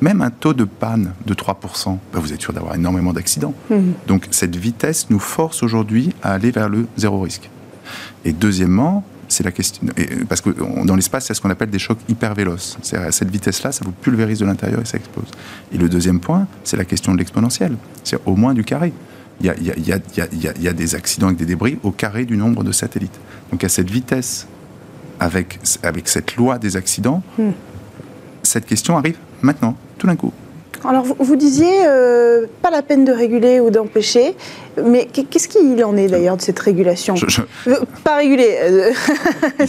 même 0.00 0.22
un 0.22 0.30
taux 0.30 0.54
de 0.54 0.64
panne 0.64 1.12
de 1.26 1.34
3%, 1.34 1.98
bah, 2.12 2.20
vous 2.20 2.32
êtes 2.32 2.40
sûr 2.40 2.52
d'avoir 2.52 2.74
énormément 2.74 3.12
d'accidents. 3.12 3.54
Mm. 3.68 3.92
Donc 4.06 4.28
cette 4.30 4.56
vitesse 4.56 5.10
nous 5.10 5.18
force 5.18 5.62
aujourd'hui 5.62 6.14
à 6.22 6.32
aller 6.32 6.50
vers 6.50 6.68
le 6.68 6.86
zéro 6.96 7.20
risque. 7.20 7.50
Et 8.24 8.32
deuxièmement, 8.32 9.04
c'est 9.30 9.44
la 9.44 9.52
question. 9.52 9.86
Parce 10.28 10.40
que 10.40 10.50
dans 10.84 10.96
l'espace, 10.96 11.26
c'est 11.26 11.34
ce 11.34 11.40
qu'on 11.40 11.50
appelle 11.50 11.70
des 11.70 11.78
chocs 11.78 11.98
hyper 12.08 12.34
véloces. 12.34 12.76
C'est 12.82 12.96
à 12.96 13.12
cette 13.12 13.30
vitesse-là, 13.30 13.72
ça 13.72 13.84
vous 13.84 13.92
pulvérise 13.92 14.40
de 14.40 14.44
l'intérieur 14.44 14.80
et 14.80 14.84
ça 14.84 14.96
explose. 14.96 15.28
Et 15.72 15.78
le 15.78 15.88
deuxième 15.88 16.20
point, 16.20 16.46
c'est 16.64 16.76
la 16.76 16.84
question 16.84 17.12
de 17.12 17.18
l'exponentielle. 17.18 17.76
C'est 18.04 18.18
au 18.26 18.34
moins 18.34 18.54
du 18.54 18.64
carré. 18.64 18.92
Il 19.40 19.46
y, 19.46 19.50
a, 19.50 19.54
il, 19.56 19.66
y 19.66 19.92
a, 19.92 19.98
il, 20.32 20.62
y 20.62 20.68
a, 20.68 20.72
des 20.72 20.94
accidents 20.94 21.28
avec 21.28 21.38
des 21.38 21.46
débris 21.46 21.78
au 21.82 21.92
carré 21.92 22.26
du 22.26 22.36
nombre 22.36 22.62
de 22.62 22.72
satellites. 22.72 23.18
Donc 23.50 23.64
à 23.64 23.70
cette 23.70 23.88
vitesse, 23.88 24.46
avec, 25.18 25.58
avec 25.82 26.08
cette 26.08 26.36
loi 26.36 26.58
des 26.58 26.76
accidents, 26.76 27.22
hmm. 27.38 27.52
cette 28.42 28.66
question 28.66 28.98
arrive 28.98 29.16
maintenant, 29.40 29.76
tout 29.96 30.06
d'un 30.06 30.16
coup. 30.16 30.32
Alors 30.84 31.04
vous, 31.04 31.36
disiez, 31.36 31.86
euh, 31.86 32.46
pas 32.62 32.70
la 32.70 32.82
peine 32.82 33.04
de 33.04 33.12
réguler 33.12 33.60
ou 33.60 33.70
d'empêcher, 33.70 34.34
mais 34.84 35.06
qu'est-ce 35.06 35.48
qu'il 35.48 35.82
en 35.84 35.96
est 35.96 36.08
d'ailleurs 36.08 36.36
de 36.36 36.42
cette 36.42 36.58
régulation 36.58 37.14
euh, 37.66 37.76
Pas 38.04 38.16
réguler, 38.16 38.56
euh, 38.62 38.92
il, 39.60 39.66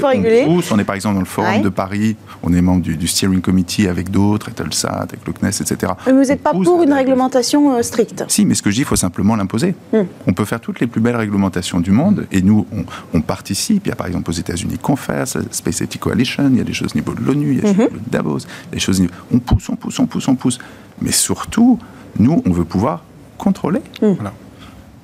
faut 0.00 0.06
réguler. 0.06 0.44
On, 0.46 0.56
pousse, 0.56 0.70
on 0.72 0.78
est 0.78 0.84
par 0.84 0.94
exemple 0.94 1.14
dans 1.14 1.20
le 1.20 1.26
Forum 1.26 1.62
de 1.62 1.68
Paris, 1.68 2.16
on 2.42 2.52
est 2.52 2.60
membre 2.60 2.82
du, 2.82 3.06
Steering 3.06 3.40
Committee 3.40 3.88
avec 3.88 4.10
d'autres, 4.10 4.48
Etelsat, 4.48 4.88
avec 4.88 5.20
le 5.26 5.32
CNES, 5.32 5.48
etc. 5.60 5.92
Mais 6.06 6.12
vous 6.12 6.24
n'êtes 6.24 6.42
pas 6.42 6.52
pour 6.52 6.82
une 6.82 6.92
réglementation 6.92 7.82
stricte 7.82 8.24
Si, 8.28 8.44
mais 8.44 8.54
ce 8.54 8.62
que 8.62 8.70
je 8.70 8.76
dis, 8.76 8.82
il 8.82 8.86
faut 8.86 8.96
simplement 8.96 9.36
l'imposer. 9.36 9.74
Hmm. 9.92 10.02
On 10.26 10.32
peut 10.32 10.44
faire 10.44 10.60
toutes 10.60 10.80
les 10.80 10.86
plus 10.86 11.00
belles 11.00 11.16
réglementations 11.16 11.80
du 11.80 11.90
monde, 11.90 12.26
et 12.32 12.42
nous, 12.42 12.66
on, 13.12 13.20
participe. 13.20 13.86
Il 13.86 13.88
y 13.88 13.92
a 13.92 13.96
par 13.96 14.06
exemple 14.06 14.30
aux 14.30 14.34
États-Unis 14.34 14.78
CONFERS, 14.78 15.38
Space 15.50 15.80
Ethics 15.80 16.00
Coalition, 16.00 16.48
il 16.50 16.58
y 16.58 16.60
a 16.60 16.64
des 16.64 16.74
choses 16.74 16.90
au 16.94 16.98
niveau 16.98 17.14
de 17.14 17.22
l'ONU, 17.22 17.52
il 17.52 17.56
y 17.56 17.58
a 17.58 17.62
des 17.62 17.68
mhm. 17.68 17.74
choses 17.74 17.86
au 17.86 17.90
niveau 17.90 18.04
de 18.04 18.10
Davos, 18.10 18.38
des 18.70 18.78
choses 18.78 19.02
On 19.32 19.38
pousse, 19.38 19.68
on 19.70 19.76
pousse, 19.76 19.98
on 19.98 20.06
pousse, 20.06 20.28
on 20.28 20.34
pousse. 20.34 20.58
Mais 21.00 21.12
surtout, 21.12 21.78
nous, 22.18 22.42
on 22.46 22.52
veut 22.52 22.64
pouvoir 22.64 23.02
contrôler. 23.38 23.80
Mm. 24.02 24.14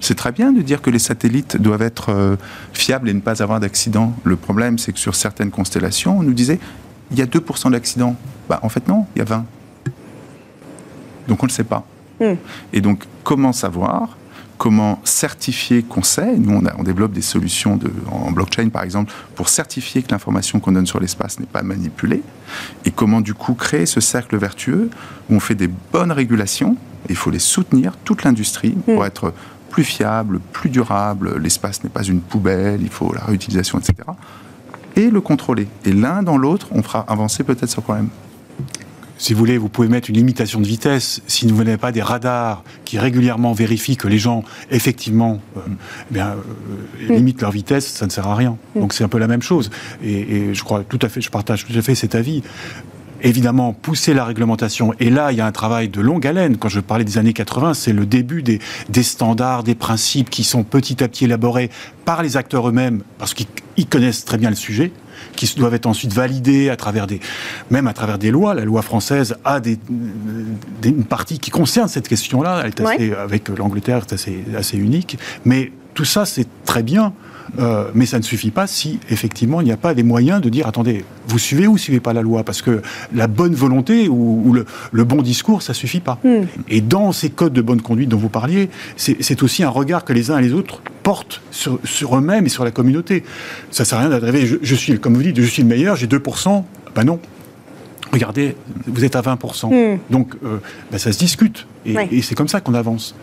C'est 0.01 0.15
très 0.15 0.33
bien 0.33 0.53
de 0.53 0.63
dire 0.63 0.81
que 0.81 0.91
les 0.91 0.99
satellites 0.99 1.57
doivent 1.59 1.83
être 1.83 2.11
euh, 2.11 2.37
fiables 2.73 3.09
et 3.09 3.15
ne 3.15 3.21
pas 3.21 3.43
avoir 3.43 3.61
d'accidents. 3.61 4.15
Le 4.25 4.37
problème, 4.37 4.79
c'est 4.79 4.93
que 4.93 4.99
sur 4.99 5.15
certaines 5.15 5.51
constellations, 5.51 6.19
on 6.19 6.23
nous 6.23 6.33
disait 6.33 6.59
il 7.11 7.19
y 7.19 7.23
a 7.23 7.27
2% 7.27 7.73
d'accidents. 7.73 8.17
Bah, 8.49 8.61
en 8.63 8.69
fait, 8.69 8.89
non, 8.89 9.07
il 9.15 9.19
y 9.19 9.23
a 9.23 9.25
20. 9.25 9.45
Donc 11.29 11.43
on 11.43 11.47
ne 11.47 11.51
le 11.51 11.55
sait 11.55 11.65
pas. 11.65 11.85
Mm. 12.21 12.35
Et 12.73 12.81
donc, 12.81 13.05
comment 13.25 13.53
savoir 13.53 14.17
comment 14.61 15.01
certifier 15.05 15.83
qu'on 15.83 16.03
sait? 16.03 16.37
Nous, 16.37 16.63
on, 16.77 16.83
développe 16.83 17.13
des 17.13 17.23
solutions 17.23 17.77
de, 17.77 17.91
en 18.11 18.31
blockchain, 18.31 18.69
par 18.69 18.83
exemple, 18.83 19.11
pour 19.35 19.49
certifier 19.49 20.03
que 20.03 20.11
l'information 20.11 20.61
qu'on 20.61 20.73
donne 20.73 20.85
sur 20.85 21.01
l'espace 21.01 21.41
n'est 21.41 21.47
pas 21.47 21.63
manipulée. 21.63 22.23
Et 22.85 22.91
comment, 22.91 23.23
du 23.23 23.33
coup, 23.33 23.55
créer 23.55 23.87
ce 23.87 24.03
cercle 24.03 24.37
vertueux 24.37 24.91
où 25.31 25.35
on 25.35 25.41
fait 25.41 25.55
des 25.55 25.69
bonnes 25.69 26.13
régulations. 26.13 26.77
Il 27.09 27.17
faut 27.17 27.31
les 27.31 27.39
soutenir, 27.39 27.97
toute 28.05 28.25
l'industrie, 28.25 28.71
pour 28.71 29.03
mm. 29.03 29.07
être 29.07 29.35
plus 29.71 29.85
fiable, 29.85 30.41
plus 30.53 30.71
durable. 30.71 31.39
L'espace 31.39 31.83
n'est 31.85 31.91
pas 31.91 32.03
une 32.03 32.21
poubelle, 32.21 32.81
il 32.83 32.91
faut 32.91 33.13
la 33.13 33.25
réutilisation, 33.25 33.79
etc. 33.79 33.95
Et 34.97 35.11
le 35.11 35.21
contrôler. 35.21 35.69
Et 35.85 35.93
l'un 35.93 36.23
dans 36.23 36.37
l'autre, 36.37 36.69
on 36.73 36.83
fera 36.83 37.01
avancer 37.09 37.45
peut-être 37.45 37.71
ce 37.71 37.81
problème 37.81 38.09
si 39.21 39.35
vous 39.35 39.39
voulez, 39.39 39.59
vous 39.59 39.69
pouvez 39.69 39.89
mettre 39.89 40.09
une 40.09 40.17
limitation 40.17 40.61
de 40.61 40.67
vitesse. 40.67 41.21
Si 41.27 41.47
vous 41.47 41.63
n'avez 41.63 41.77
pas 41.77 41.93
des 41.93 42.01
radars 42.01 42.65
qui 42.87 42.99
régulièrement 42.99 43.53
vérifient 43.53 43.99
que 43.99 44.09
les 44.09 44.17
gens, 44.17 44.45
effectivement, 44.71 45.43
euh, 45.59 45.61
eh 46.11 46.15
bien, 46.15 46.29
euh, 46.29 47.15
limitent 47.15 47.43
leur 47.43 47.51
vitesse, 47.51 47.87
ça 47.87 48.07
ne 48.07 48.11
sert 48.11 48.27
à 48.27 48.35
rien. 48.35 48.57
Mm. 48.75 48.81
Donc 48.81 48.95
c'est 48.95 49.05
un 49.05 49.09
peu 49.09 49.19
la 49.19 49.29
même 49.29 49.43
chose. 49.43 49.71
Et, 50.03 50.55
je 50.55 50.65
crois 50.65 50.85
tout 50.85 50.99
à 51.03 51.11
fait, 51.11 51.21
je 51.21 51.31
partage 51.31 51.67
tout 51.67 51.79
à 51.79 51.83
fait 51.83 51.95
cet 51.95 52.15
avis 52.15 52.43
évidemment 53.23 53.73
pousser 53.73 54.15
la 54.15 54.25
réglementation. 54.25 54.93
Et 55.01 55.11
là, 55.11 55.33
il 55.33 55.39
y 55.39 55.41
a 55.41 55.47
un 55.47 55.53
travail 55.53 55.89
de 55.89 56.01
longue 56.01 56.27
haleine. 56.27 56.57
Quand 56.57 56.69
je 56.69 56.81
parlais 56.81 57.05
des 57.05 57.19
années 57.19 57.33
80, 57.33 57.75
c'est 57.75 57.93
le 57.93 58.07
début 58.07 58.43
des, 58.43 58.61
des, 58.89 59.03
standards, 59.03 59.63
des 59.63 59.75
principes 59.75 60.31
qui 60.31 60.45
sont 60.45 60.65
petit 60.65 61.03
à 61.03 61.09
petit 61.09 61.25
élaborés 61.25 61.71
par 62.05 62.23
les 62.23 62.37
acteurs 62.37 62.69
eux-mêmes, 62.69 63.03
parce 63.19 63.35
qu'ils 63.35 63.87
connaissent 63.89 64.25
très 64.25 64.39
bien 64.39 64.51
le 64.51 64.57
sujet 64.57 64.93
qui 65.37 65.53
doivent 65.57 65.75
être 65.75 65.87
ensuite 65.87 66.13
validées 66.13 66.71
à 66.71 66.77
travers 66.77 67.07
des, 67.07 67.21
même 67.71 67.87
à 67.87 67.93
travers 67.93 68.19
des 68.19 68.31
lois. 68.31 68.55
La 68.55 68.65
loi 68.65 68.83
française 68.83 69.37
a 69.45 69.61
des, 69.61 69.79
une 70.85 71.05
partie 71.05 71.39
qui 71.39 71.51
concerne 71.51 71.89
cette 71.89 72.09
question-là. 72.09 72.63
Elle 72.65 72.69
est 72.69 72.81
assez, 72.81 73.13
avec 73.15 73.49
l'Angleterre, 73.49 74.05
c'est 74.07 74.15
assez, 74.15 74.45
assez 74.57 74.77
unique. 74.77 75.19
Mais 75.45 75.73
tout 75.95 76.05
ça, 76.05 76.25
c'est 76.25 76.47
très 76.65 76.83
bien. 76.83 77.13
Euh, 77.59 77.91
mais 77.95 78.07
ça 78.07 78.19
ne 78.19 78.23
suffit 78.23 78.51
pas 78.51 78.67
si 78.67 78.99
effectivement 79.11 79.61
il 79.61 79.65
n'y 79.65 79.73
a 79.73 79.77
pas 79.77 79.95
des 79.95 80.03
moyens 80.03 80.41
de 80.41 80.49
dire 80.49 80.67
attendez, 80.67 81.05
vous 81.27 81.39
suivez 81.39 81.67
ou 81.67 81.79
suivez 81.79 82.01
pas 82.01 82.13
la 82.13 82.23
loi? 82.23 82.45
Parce 82.45 82.63
que 82.63 82.83
la 83.15 83.27
bonne 83.27 83.55
volonté 83.55 84.09
ou, 84.09 84.55
le, 84.93 85.05
bon 85.05 85.23
discours 85.23 85.63
ça 85.63 85.75
suffit 85.75 86.01
pas. 86.01 86.19
Hmm. 86.25 86.45
Et 86.69 86.81
dans 86.81 87.13
ces 87.13 87.31
codes 87.31 87.53
de 87.53 87.63
bonne 87.63 87.83
conduite 87.83 88.09
dont 88.09 88.19
vous 88.19 88.29
parliez, 88.29 88.71
c'est 88.97 89.43
aussi 89.43 89.63
un 89.65 89.69
regard 89.69 90.05
que 90.05 90.13
les 90.13 90.31
uns 90.31 90.39
et 90.39 90.43
les 90.43 90.53
autres 90.53 90.83
portent 91.03 91.41
sur, 91.51 91.79
eux-mêmes 92.17 92.47
et 92.47 92.51
sur 92.51 92.65
la 92.65 92.71
communauté. 92.71 93.25
Ça 93.71 93.85
sert 93.85 93.99
à 93.99 94.03
rien 94.03 94.11
d'arriver, 94.11 94.47
je, 94.47 94.57
je, 94.63 94.75
suis, 94.75 94.99
comme 94.99 95.15
vous 95.15 95.23
dites, 95.23 95.41
je 95.41 95.47
suis 95.47 95.63
le 95.63 95.69
meilleur, 95.69 95.97
j'ai 95.97 96.07
2%. 96.07 96.65
Ben 96.95 97.05
non, 97.05 97.21
regardez, 98.13 98.57
vous 98.87 99.05
êtes 99.05 99.17
à 99.17 99.23
20%. 99.23 99.69
Hmm. 99.69 99.99
Donc, 100.11 100.35
euh, 100.45 100.59
ben, 100.91 100.99
ça 100.99 101.13
se 101.13 101.19
discute. 101.19 101.67
Et, 101.87 102.21
c'est 102.23 102.35
comme 102.35 102.49
ça 102.49 102.61
qu'on 102.61 102.75
avance. 102.75 103.15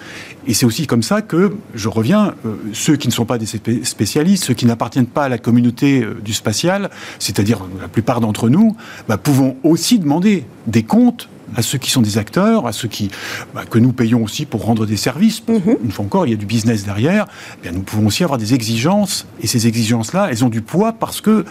Et 0.47 0.53
c'est 0.53 0.65
aussi 0.65 0.87
comme 0.87 1.03
ça 1.03 1.21
que, 1.21 1.55
je 1.75 1.89
reviens, 1.89 2.33
euh, 2.45 2.55
ceux 2.73 2.95
qui 2.95 3.07
ne 3.07 3.13
sont 3.13 3.25
pas 3.25 3.37
des 3.37 3.45
spécialistes, 3.45 4.45
ceux 4.45 4.55
qui 4.55 4.65
n'appartiennent 4.65 5.07
pas 5.07 5.25
à 5.25 5.29
la 5.29 5.37
communauté 5.37 6.01
euh, 6.01 6.15
du 6.23 6.33
spatial, 6.33 6.89
c'est-à-dire 7.19 7.65
la 7.79 7.87
plupart 7.87 8.19
d'entre 8.19 8.49
nous, 8.49 8.75
ben, 9.07 9.17
pouvons 9.17 9.57
aussi 9.63 9.99
demander 9.99 10.45
des 10.65 10.83
comptes 10.83 11.29
à 11.55 11.61
ceux 11.61 11.77
qui 11.77 11.91
sont 11.91 12.01
des 12.01 12.17
acteurs, 12.17 12.67
à 12.67 12.73
ceux 12.73 12.87
qui, 12.87 13.09
bah, 13.53 13.63
que 13.69 13.79
nous 13.79 13.93
payons 13.93 14.23
aussi 14.23 14.45
pour 14.45 14.63
rendre 14.63 14.85
des 14.85 14.97
services. 14.97 15.43
Mhm. 15.47 15.77
Une 15.83 15.91
fois 15.91 16.05
encore, 16.05 16.25
il 16.25 16.31
y 16.31 16.33
a 16.33 16.37
du 16.37 16.45
business 16.45 16.83
derrière. 16.83 17.25
Eh 17.57 17.61
bien, 17.63 17.71
nous 17.71 17.81
pouvons 17.81 18.07
aussi 18.07 18.23
avoir 18.23 18.37
des 18.37 18.53
exigences. 18.53 19.25
Et 19.41 19.47
ces 19.47 19.67
exigences-là, 19.67 20.27
elles 20.29 20.43
ont 20.43 20.49
du 20.49 20.61
poids 20.61 20.93
parce 20.93 21.21
que 21.21 21.29
euh, 21.29 21.43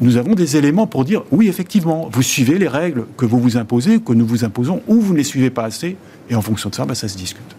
nous 0.00 0.16
avons 0.16 0.34
des 0.34 0.56
éléments 0.56 0.86
pour 0.86 1.04
dire 1.04 1.22
oui, 1.30 1.48
effectivement, 1.48 2.08
vous 2.12 2.22
suivez 2.22 2.58
les 2.58 2.68
règles 2.68 3.06
que 3.16 3.26
vous 3.26 3.38
vous 3.38 3.56
imposez, 3.56 4.00
que 4.00 4.12
nous 4.12 4.26
vous 4.26 4.44
imposons, 4.44 4.82
ou 4.88 5.00
vous 5.00 5.12
ne 5.12 5.18
les 5.18 5.24
suivez 5.24 5.50
pas 5.50 5.64
assez. 5.64 5.96
Et 6.28 6.34
en 6.34 6.42
fonction 6.42 6.70
de 6.70 6.74
ça, 6.74 6.84
bah, 6.84 6.94
ça 6.94 7.08
se 7.08 7.16
discute. 7.16 7.56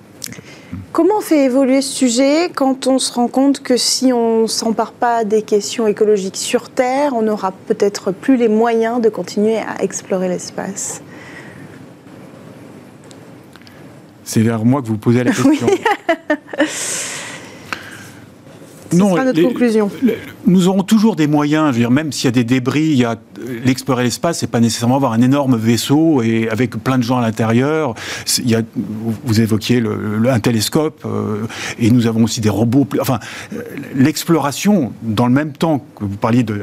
Comment 0.92 1.18
on 1.18 1.22
fait 1.22 1.46
évoluer 1.46 1.82
ce 1.82 1.94
sujet 1.94 2.50
quand 2.54 2.88
on 2.88 3.00
se 3.00 3.14
rend 3.14 3.28
compte 3.28 3.62
que 3.62 3.78
si 3.78 4.14
on 4.14 4.44
ne 4.44 4.48
s'empare 4.48 4.92
pas 4.92 5.24
des 5.24 5.42
questions 5.42 5.88
écologiques 5.88 6.38
sur 6.38 6.70
Terre, 6.70 7.14
on 7.16 7.22
n'aura 7.22 7.54
peut-être 7.68 8.12
plus 8.12 8.38
les 8.38 8.48
moyens 8.48 9.02
de 9.02 9.10
continuer 9.10 9.58
à 9.58 9.82
explorer 9.82 10.28
l'espace? 10.28 11.02
C'est 14.34 14.44
vers 14.44 14.64
moi 14.64 14.82
que 14.82 14.88
vous 14.88 14.98
posez 14.98 15.26
la 15.26 15.32
question. 15.32 15.68
non, 18.94 19.16
notre 19.16 19.42
conclusion. 19.42 19.90
nous 20.46 20.68
aurons 20.68 20.84
toujours 20.84 21.16
des 21.16 21.28
moyens, 21.28 21.68
je 21.68 21.74
veux 21.74 21.80
dire, 21.80 21.92
même 21.92 22.12
s'il 22.12 22.26
y 22.26 22.28
a 22.28 22.32
des 22.32 22.44
débris, 22.44 22.90
il 22.90 22.98
y 22.98 23.06
a 23.06 23.18
l'explorer 23.66 24.04
l'espace, 24.04 24.40
c'est 24.40 24.52
pas 24.52 24.60
nécessairement 24.60 24.96
avoir 24.96 25.14
un 25.14 25.22
énorme 25.22 25.56
vaisseau 25.56 26.22
et 26.22 26.50
avec 26.50 26.72
plein 26.78 26.98
de 26.98 27.04
gens 27.04 27.18
à 27.18 27.22
l'intérieur. 27.22 27.94
Il 28.40 28.50
y 28.50 28.56
a, 28.56 28.62
vous 29.24 29.42
évoquiez 29.42 29.80
le, 29.80 30.22
un 30.30 30.40
télescope 30.40 31.04
euh, 31.06 31.46
et 31.80 31.92
nous 31.92 32.08
avons 32.08 32.24
aussi 32.24 32.42
des 32.42 32.50
robots. 32.50 32.88
Enfin, 33.00 33.20
l'exploration, 33.96 34.94
dans 35.02 35.28
le 35.28 35.34
même 35.34 35.54
temps 35.54 35.86
que 35.96 36.06
vous 36.06 36.18
parliez 36.18 36.44
de 36.44 36.60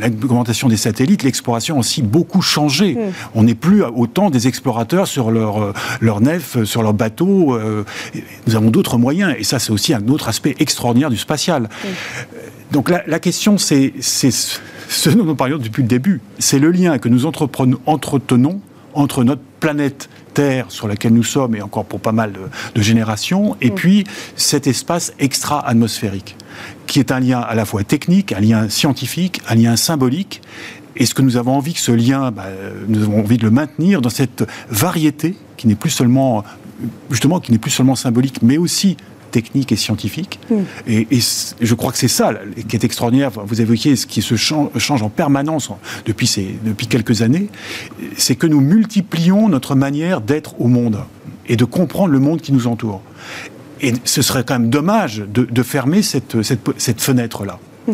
l'augmentation 0.00 0.68
des 0.68 0.76
satellites, 0.76 1.22
l'exploration 1.22 1.76
a 1.76 1.78
aussi 1.80 2.02
beaucoup 2.02 2.42
changé. 2.42 2.94
Mm. 2.94 2.98
On 3.34 3.42
n'est 3.44 3.54
plus 3.54 3.82
autant 3.82 4.30
des 4.30 4.48
explorateurs 4.48 5.06
sur 5.06 5.30
leur, 5.30 5.72
leur 6.00 6.20
nef, 6.20 6.62
sur 6.64 6.82
leur 6.82 6.94
bateau. 6.94 7.54
Euh, 7.54 7.84
nous 8.46 8.56
avons 8.56 8.70
d'autres 8.70 8.98
moyens 8.98 9.34
et 9.38 9.44
ça, 9.44 9.58
c'est 9.58 9.72
aussi 9.72 9.94
un 9.94 10.06
autre 10.08 10.28
aspect 10.28 10.54
extraordinaire 10.58 11.10
du 11.10 11.16
spatial. 11.16 11.41
Donc 12.70 12.90
la, 12.90 13.02
la 13.06 13.20
question, 13.20 13.58
c'est 13.58 13.92
ce 14.00 15.10
dont 15.10 15.24
nous 15.24 15.34
parlions 15.34 15.58
depuis 15.58 15.82
le 15.82 15.88
début. 15.88 16.20
C'est 16.38 16.58
le 16.58 16.70
lien 16.70 16.98
que 16.98 17.08
nous 17.08 17.26
entretenons 17.26 18.60
entre 18.94 19.24
notre 19.24 19.42
planète 19.60 20.08
Terre 20.32 20.66
sur 20.70 20.88
laquelle 20.88 21.12
nous 21.12 21.24
sommes, 21.24 21.54
et 21.54 21.62
encore 21.62 21.84
pour 21.84 22.00
pas 22.00 22.12
mal 22.12 22.32
de, 22.74 22.82
générations, 22.82 23.56
et 23.60 23.70
puis 23.70 24.04
cet 24.36 24.66
espace 24.66 25.12
extra-atmosphérique, 25.18 26.36
qui 26.86 26.98
est 26.98 27.12
un 27.12 27.20
lien 27.20 27.40
à 27.40 27.54
la 27.54 27.64
fois 27.64 27.84
technique, 27.84 28.32
un 28.32 28.40
lien 28.40 28.68
scientifique, 28.68 29.40
un 29.48 29.54
lien 29.54 29.76
symbolique, 29.76 30.42
et 30.96 31.06
ce 31.06 31.14
que 31.14 31.22
nous 31.22 31.36
avons 31.36 31.56
envie 31.56 31.74
que 31.74 31.80
ce 31.80 31.92
lien, 31.92 32.30
bah, 32.30 32.46
nous 32.88 33.02
avons 33.02 33.20
envie 33.20 33.38
de 33.38 33.44
le 33.44 33.50
maintenir 33.50 34.00
dans 34.02 34.10
cette 34.10 34.44
variété 34.68 35.36
qui 35.56 35.66
n'est 35.66 35.74
plus 35.74 35.90
seulement, 35.90 36.44
justement, 37.10 37.40
qui 37.40 37.52
n'est 37.52 37.58
plus 37.58 37.70
seulement 37.70 37.96
symbolique, 37.96 38.42
mais 38.42 38.58
aussi 38.58 38.96
technique 39.32 39.72
et 39.72 39.76
scientifique. 39.76 40.38
Mm. 40.50 40.56
Et, 40.86 41.18
je 41.60 41.74
crois 41.74 41.90
que 41.90 41.98
c'est 41.98 42.06
ça 42.06 42.32
qui 42.68 42.76
est 42.76 42.84
extraordinaire. 42.84 43.30
Vous 43.30 43.60
évoquiez 43.60 43.96
ce 43.96 44.06
qui 44.06 44.22
se 44.22 44.36
change, 44.36 45.02
en 45.02 45.08
permanence 45.08 45.70
depuis, 46.06 46.28
ces, 46.28 46.54
depuis 46.64 46.86
quelques 46.86 47.22
années. 47.22 47.48
C'est 48.16 48.36
que 48.36 48.46
nous 48.46 48.60
multiplions 48.60 49.48
notre 49.48 49.74
manière 49.74 50.20
d'être 50.20 50.60
au 50.60 50.68
monde 50.68 51.00
et 51.48 51.56
de 51.56 51.64
comprendre 51.64 52.12
le 52.12 52.20
monde 52.20 52.40
qui 52.40 52.52
nous 52.52 52.68
entoure. 52.68 53.02
Et 53.80 53.94
ce 54.04 54.22
serait 54.22 54.44
quand 54.44 54.60
même 54.60 54.70
dommage 54.70 55.24
de, 55.26 55.62
fermer 55.62 56.02
cette, 56.02 56.42
cette, 56.42 56.60
cette 56.76 57.00
fenêtre-là. 57.00 57.58
Mm. 57.88 57.92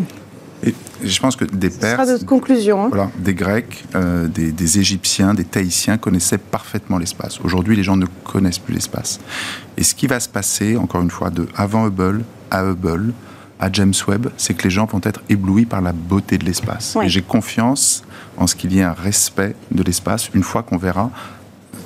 Je 1.02 1.20
pense 1.20 1.36
que 1.36 1.44
des 1.44 1.70
Perses, 1.70 2.24
conclusion, 2.24 2.84
hein. 2.84 2.88
voilà, 2.88 3.10
des 3.18 3.34
Grecs, 3.34 3.84
euh, 3.94 4.26
des, 4.26 4.78
Égyptiens, 4.78 5.34
des 5.34 5.44
Tahitiens 5.44 5.96
connaissaient 5.98 6.38
parfaitement 6.38 6.98
l'espace. 6.98 7.40
Aujourd'hui, 7.40 7.76
les 7.76 7.82
gens 7.82 7.96
ne 7.96 8.06
connaissent 8.24 8.58
plus 8.58 8.74
l'espace. 8.74 9.20
Et 9.76 9.82
ce 9.82 9.94
qui 9.94 10.06
va 10.06 10.20
se 10.20 10.28
passer, 10.28 10.76
encore 10.76 11.02
une 11.02 11.10
fois, 11.10 11.30
de 11.30 11.46
avant 11.54 11.86
Hubble 11.86 12.24
à 12.50 12.64
Hubble, 12.64 13.12
à 13.60 13.70
James 13.72 13.94
Webb, 14.06 14.28
c'est 14.36 14.54
que 14.54 14.64
les 14.64 14.70
gens 14.70 14.86
vont 14.86 15.00
être 15.02 15.20
éblouis 15.28 15.66
par 15.66 15.80
la 15.80 15.92
beauté 15.92 16.38
de 16.38 16.44
l'espace. 16.44 16.96
Et 17.02 17.08
j'ai 17.08 17.22
confiance 17.22 18.04
en 18.36 18.46
ce 18.46 18.54
qu'il 18.54 18.72
y 18.72 18.78
ait 18.78 18.84
un 18.84 18.92
respect 18.92 19.54
de 19.72 19.82
l'espace 19.82 20.30
une 20.34 20.44
fois 20.44 20.62
qu'on 20.62 20.76
verra 20.76 21.10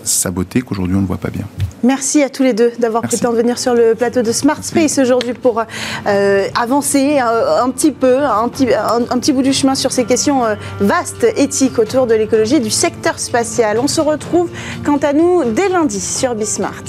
sa 0.04 0.30
beauté 0.30 0.60
qu'aujourd'hui 0.62 0.96
on 0.96 1.02
ne 1.02 1.06
voit 1.06 1.18
pas 1.18 1.30
bien. 1.30 1.44
Merci 1.82 2.22
à 2.22 2.30
tous 2.30 2.44
les 2.44 2.52
deux 2.52 2.72
d'avoir 2.78 3.02
pris 3.02 3.16
le 3.16 3.22
temps 3.22 3.32
de 3.32 3.36
venir 3.36 3.58
sur 3.58 3.74
le 3.74 3.94
plateau 3.94 4.22
de 4.22 4.30
Smart 4.30 4.62
Space 4.62 4.98
aujourd'hui 4.98 5.34
pour 5.34 5.64
euh, 6.06 6.46
avancer 6.54 7.18
euh, 7.20 7.62
un, 7.62 7.70
petit 7.70 7.90
peu, 7.90 8.18
un 8.18 8.48
petit, 8.48 8.68
un, 8.72 9.18
petit, 9.18 9.32
bout 9.32 9.42
du 9.42 9.52
chemin 9.52 9.74
sur 9.74 9.90
ces 9.90 10.04
questions 10.04 10.44
euh, 10.44 10.54
vastes, 10.80 11.26
éthiques 11.36 11.78
autour 11.80 12.06
de 12.06 12.14
l'écologie 12.14 12.56
et 12.56 12.60
du 12.60 12.70
secteur 12.70 13.18
spatial. 13.18 13.80
On 13.80 13.88
se 13.88 14.00
retrouve 14.00 14.48
quant 14.84 14.98
à 14.98 15.12
nous 15.12 15.42
dès 15.44 15.68
lundi 15.68 16.00
sur 16.00 16.36
Bismart. 16.36 16.84